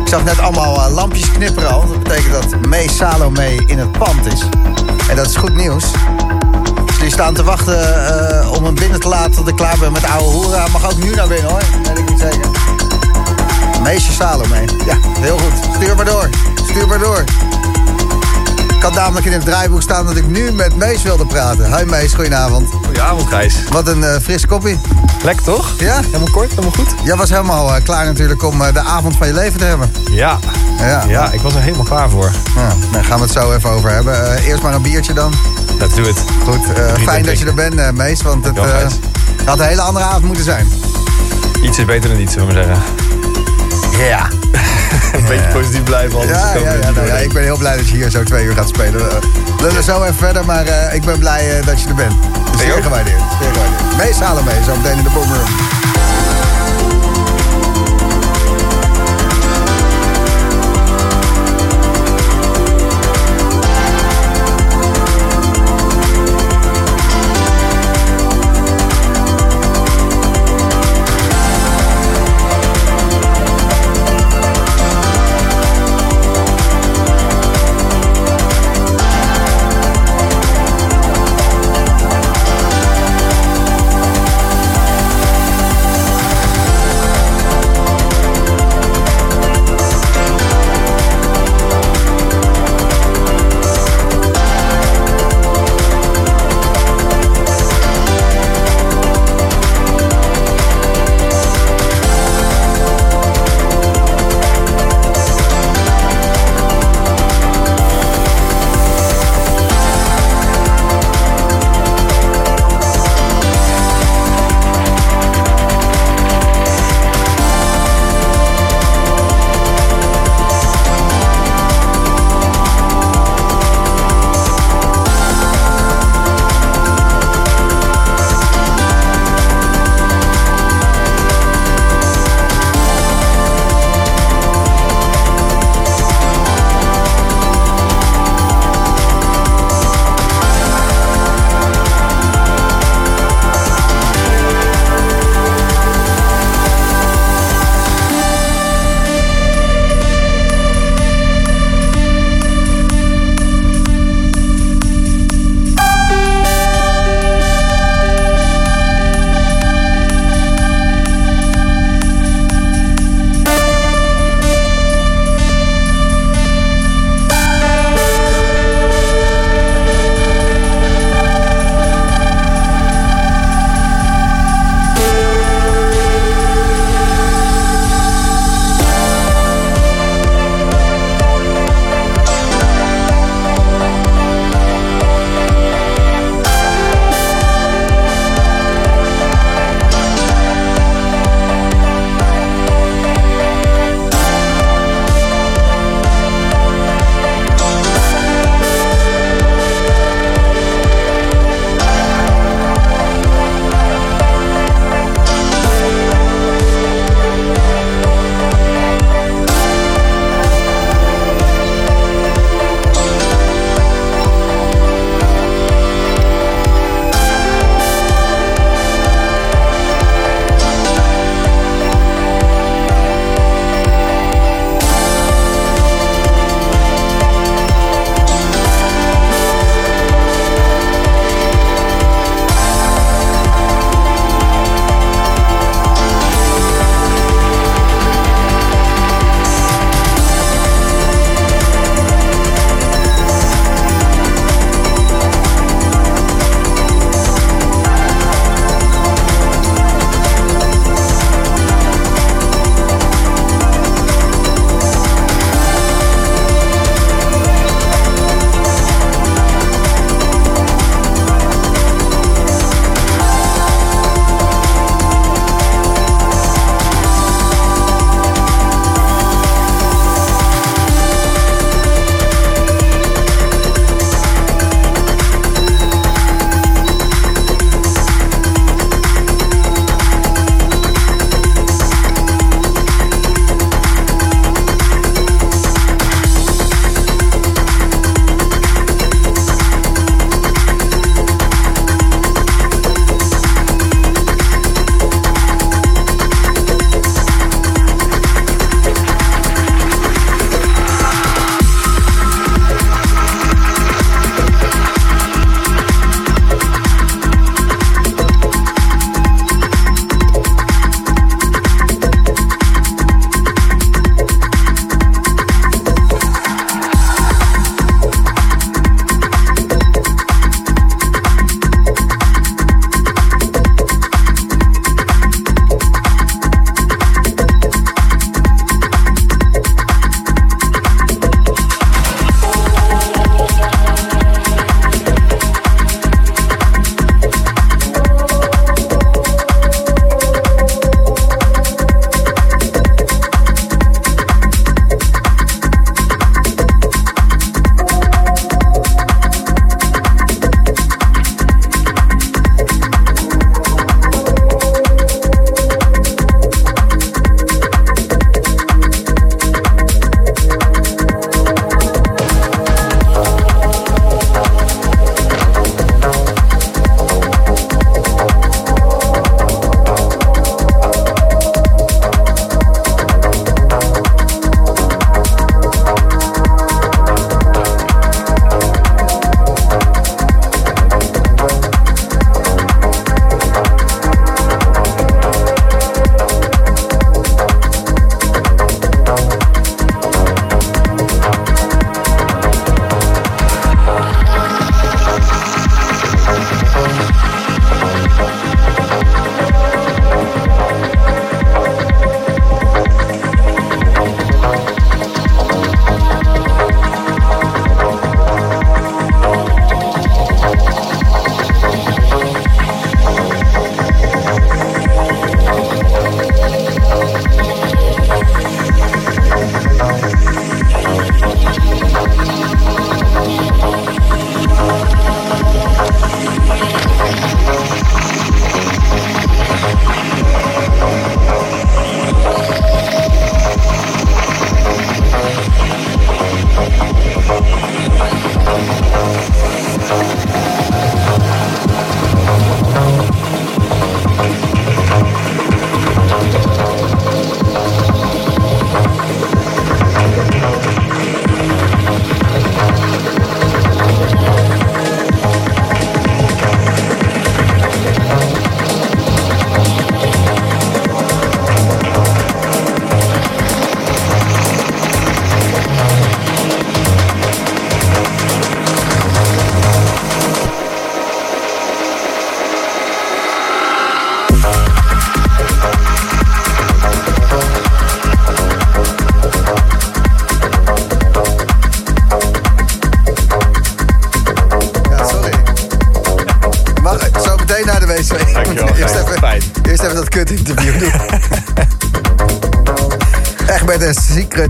[0.01, 1.89] Ik zag net allemaal eh, lampjes knipperen al.
[1.89, 4.41] Dat betekent dat May Salome in het pand is.
[5.09, 5.85] En dat is goed nieuws.
[6.87, 9.93] Dus die staan te wachten eh, om hem binnen te laten tot ik klaar ben
[9.93, 10.67] met de oude hoera.
[10.73, 11.63] Mag ook nu naar binnen hoor.
[11.83, 12.51] Dat weet ik niet zeker.
[13.83, 14.65] Meisje Salome.
[14.87, 15.75] Ja, heel goed.
[15.75, 16.29] Stuur maar door.
[16.69, 17.25] Stuur maar door.
[18.85, 21.77] Ik had namelijk in het draaiboek staan dat ik nu met Mees wilde praten.
[21.77, 22.71] Hi Mees, goedenavond.
[22.71, 23.55] Goedenavond, Gijs.
[23.71, 24.81] Wat een eh fris koppie.
[25.23, 25.75] Lekker toch?
[25.79, 26.01] Ja?
[26.01, 26.95] Helemaal kort, helemaal goed?
[27.05, 29.93] Jij was helemaal eh, klaar natuurlijk om eh, de avond van je leven te hebben.
[30.11, 30.39] Ja.
[30.79, 32.31] Ja, Ja, ik was er helemaal klaar voor.
[32.57, 34.37] Ja, daar gaan we het zo even over hebben.
[34.37, 35.33] Eerst maar een biertje dan.
[35.79, 36.25] Let's do it.
[36.45, 36.67] Goed,
[37.03, 38.23] fijn dat je er bent, Mees.
[38.23, 38.59] Want het
[39.45, 40.69] had een hele andere avond moeten zijn.
[41.63, 42.83] Iets is beter dan niets, zullen we maar zeggen.
[43.99, 44.29] Ja.
[45.17, 47.77] Een beetje positief blijven, anders Ja, ja, we ja, nou, ja, ik ben heel blij
[47.77, 49.01] dat je hier zo twee uur gaat spelen.
[49.01, 52.15] Uh, lullen zo even verder, maar eh, ik ben blij eh, dat je er bent.
[52.59, 53.23] Zeer gewaardeerd.
[53.41, 53.97] Zeer gewaardeerd.
[53.97, 55.74] Mees halen mee, zo meteen in de boomroom.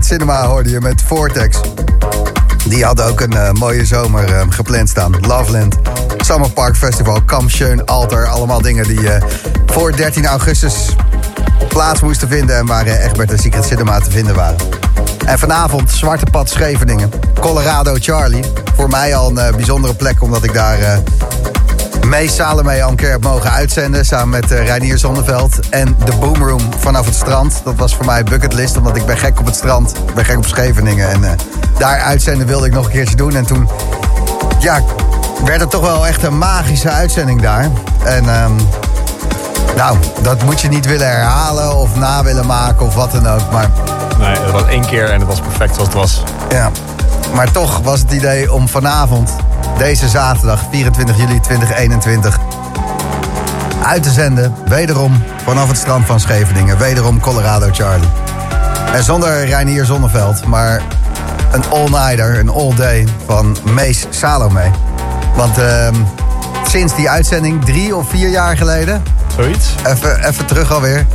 [0.05, 1.59] Cinema hoorde je met Vortex.
[2.67, 5.15] Die hadden ook een eh, mooie zomer eh, gepland staan.
[5.27, 5.75] Loveland,
[6.17, 8.27] Summer Park Festival, Kamp Schön, Alter.
[8.27, 9.23] Allemaal dingen die eh,
[9.65, 10.95] voor 13 augustus
[11.67, 12.57] plaats moesten vinden...
[12.57, 14.57] en waar bij de Secret Cinema te vinden waren.
[15.25, 17.11] En vanavond Zwarte Pad Scheveningen.
[17.39, 18.43] Colorado Charlie.
[18.75, 21.01] Voor mij al een bijzondere plek, omdat ik daar...
[22.09, 24.05] Mees Salome al een keer heb mogen uitzenden...
[24.05, 27.61] samen met eh, Reinier Zonneveld en de Boomroom vanaf het strand.
[27.63, 29.97] Dat was voor mij bucketlist, omdat ik ben gek op het strand.
[30.07, 31.09] Ik ben gek op Scheveningen.
[31.09, 31.31] En eh,
[31.77, 33.35] daar uitzenden wilde ik nog een keertje doen.
[33.35, 33.69] En toen
[34.59, 34.81] ja,
[35.45, 37.69] werd het toch wel echt een magische uitzending daar.
[38.03, 38.53] En ehm,
[39.75, 43.51] nou, dat moet je niet willen herhalen of na willen maken of wat dan ook.
[43.51, 43.69] Maar
[44.19, 46.23] Nee, het was één keer en het was perfect zoals het was.
[46.49, 46.71] ja,
[47.35, 49.35] maar toch was het idee om vanavond,
[49.77, 52.39] deze zaterdag, 24 juli 2021,
[53.83, 54.53] uit te zenden.
[54.65, 56.77] Wederom vanaf het strand van Scheveningen.
[56.77, 58.07] Wederom Colorado Charlie.
[58.93, 60.81] En zonder Reinier Zonneveld, maar
[61.51, 64.71] een all-nighter, een all-day van Mees Salome.
[65.35, 65.95] Want ehm,
[66.67, 69.03] sinds die uitzending, drie of vier jaar geleden...
[69.35, 69.69] Zoiets?
[69.85, 71.05] Even, even terug alweer.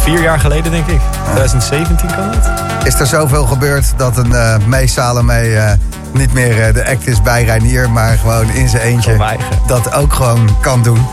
[0.00, 1.00] Vier jaar geleden, denk ik.
[1.24, 2.75] 2017 kan het?
[2.86, 4.34] Is er zoveel gebeurd dat een
[4.66, 5.72] Mees Salome eh,
[6.12, 9.36] niet meer eh, de act is bij Reinier, maar gewoon in zijn eentje
[9.66, 11.06] dat ook gewoon kan doen.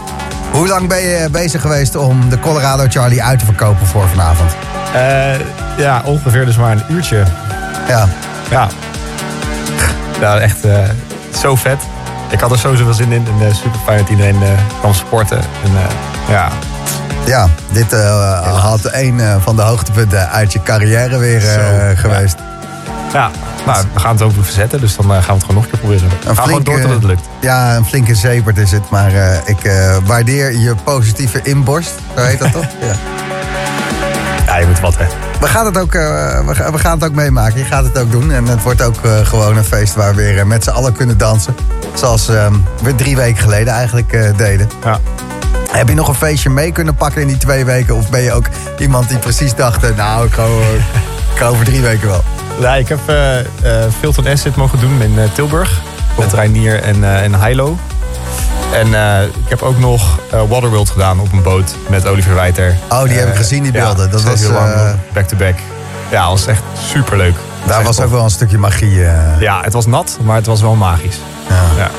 [0.51, 4.51] Hoe lang ben je bezig geweest om de Colorado Charlie uit te verkopen voor vanavond?
[5.77, 7.23] Ja, ongeveer dus maar een uurtje.
[7.87, 8.07] Ja.
[8.49, 8.67] Ja.
[10.19, 10.57] Ja, echt
[11.39, 11.79] zo vet.
[12.29, 13.27] Ik had er sowieso veel zin in.
[13.41, 14.37] En super fijn dat iedereen
[14.79, 15.37] kwam sporten.
[15.37, 15.71] En
[16.29, 16.49] ja,
[17.25, 21.61] Ja, dit eh, had een eh, van de hoogtepunten uit je carrière weer eh, Zo,
[21.95, 22.35] geweest.
[23.13, 23.31] ja.
[23.65, 24.81] Nou, we gaan het ook verzetten.
[24.81, 26.09] Dus dan gaan we het gewoon nog een keer proberen.
[26.09, 27.21] We gaan gewoon door tot het lukt.
[27.41, 28.89] Ja, een flinke zepert is het.
[28.89, 29.11] Maar
[29.45, 29.71] ik
[30.05, 31.93] waardeer je positieve inborst.
[32.15, 32.65] Zo heet dat toch?
[32.87, 32.93] Ja.
[34.45, 35.05] Ja, je moet wat hè.
[35.39, 37.57] We gaan, het ook, we, ga- we gaan het ook meemaken.
[37.59, 38.31] Je gaat het ook doen.
[38.31, 41.55] En het wordt ook gewoon een feest waar we weer met z'n allen kunnen dansen.
[41.93, 44.69] Zoals ehm, we drie weken geleden eigenlijk deden.
[44.83, 44.99] Ja.
[45.73, 47.95] Heb je nog een feestje mee kunnen pakken in die twee weken?
[47.95, 48.45] Of ben je ook
[48.77, 49.83] iemand die precies dacht...
[49.83, 50.73] eh, nou, ik ga, eh,
[51.33, 52.23] ik ga over drie weken wel.
[52.59, 55.81] Ja, ik heb eh Filton Acid mogen doen in eh, Tilburg.
[56.17, 57.77] Met Reinier en, en Hilo.
[58.73, 58.87] En
[59.43, 60.19] ik heb ook nog
[60.49, 62.75] Waterworld gedaan op een boot met Oliver Wijter.
[62.89, 64.11] Oh, die heb ik gezien, die ja, beelden.
[64.11, 64.73] Dat was, uur lang,
[65.13, 65.55] back-to-back.
[66.11, 67.35] Ja, dat was echt superleuk.
[67.65, 68.99] Daar was ook wel een stukje magie.
[69.39, 71.17] Ja, het was nat, maar het was wel magisch.
[71.77, 71.89] Ja.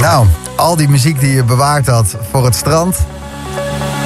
[0.00, 0.26] Nou,
[0.56, 2.96] al die muziek die je bewaard had voor het strand...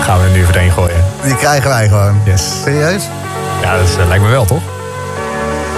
[0.02, 1.04] Gaan we er nu overheen gooien.
[1.22, 2.20] Die krijgen wij gewoon.
[2.24, 2.42] Yes.
[2.62, 3.02] Serieus?
[3.62, 4.62] Ja, dat is, eh, lijkt me wel, toch?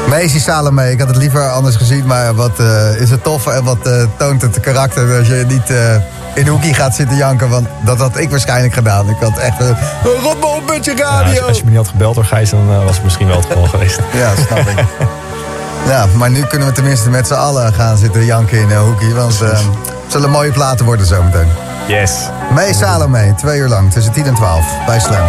[0.09, 3.65] Macy Salome, ik had het liever anders gezien, maar wat eh, is het tof en
[3.65, 5.73] wat eh, toont het karakter als je niet
[6.35, 9.09] in hoekie gaat zitten janken, want dat had ik waarschijnlijk gedaan.
[9.09, 9.69] Ik had echt, uh,
[10.23, 11.47] rot me op met je radio!
[11.47, 13.67] als je me niet had gebeld door Gijs, dan was het misschien wel het geval
[13.75, 13.99] geweest.
[14.13, 14.85] Ja, snap ik.
[15.87, 19.15] Ja, maar nu kunnen we tenminste met z'n allen gaan zitten janken in een hoekie,
[19.15, 19.41] want
[20.13, 21.49] zullen mooie platen worden zometeen.
[21.87, 22.29] Yes.
[22.55, 25.29] Mee Salome, twee uur lang, tussen 10 en 12, bij Slam.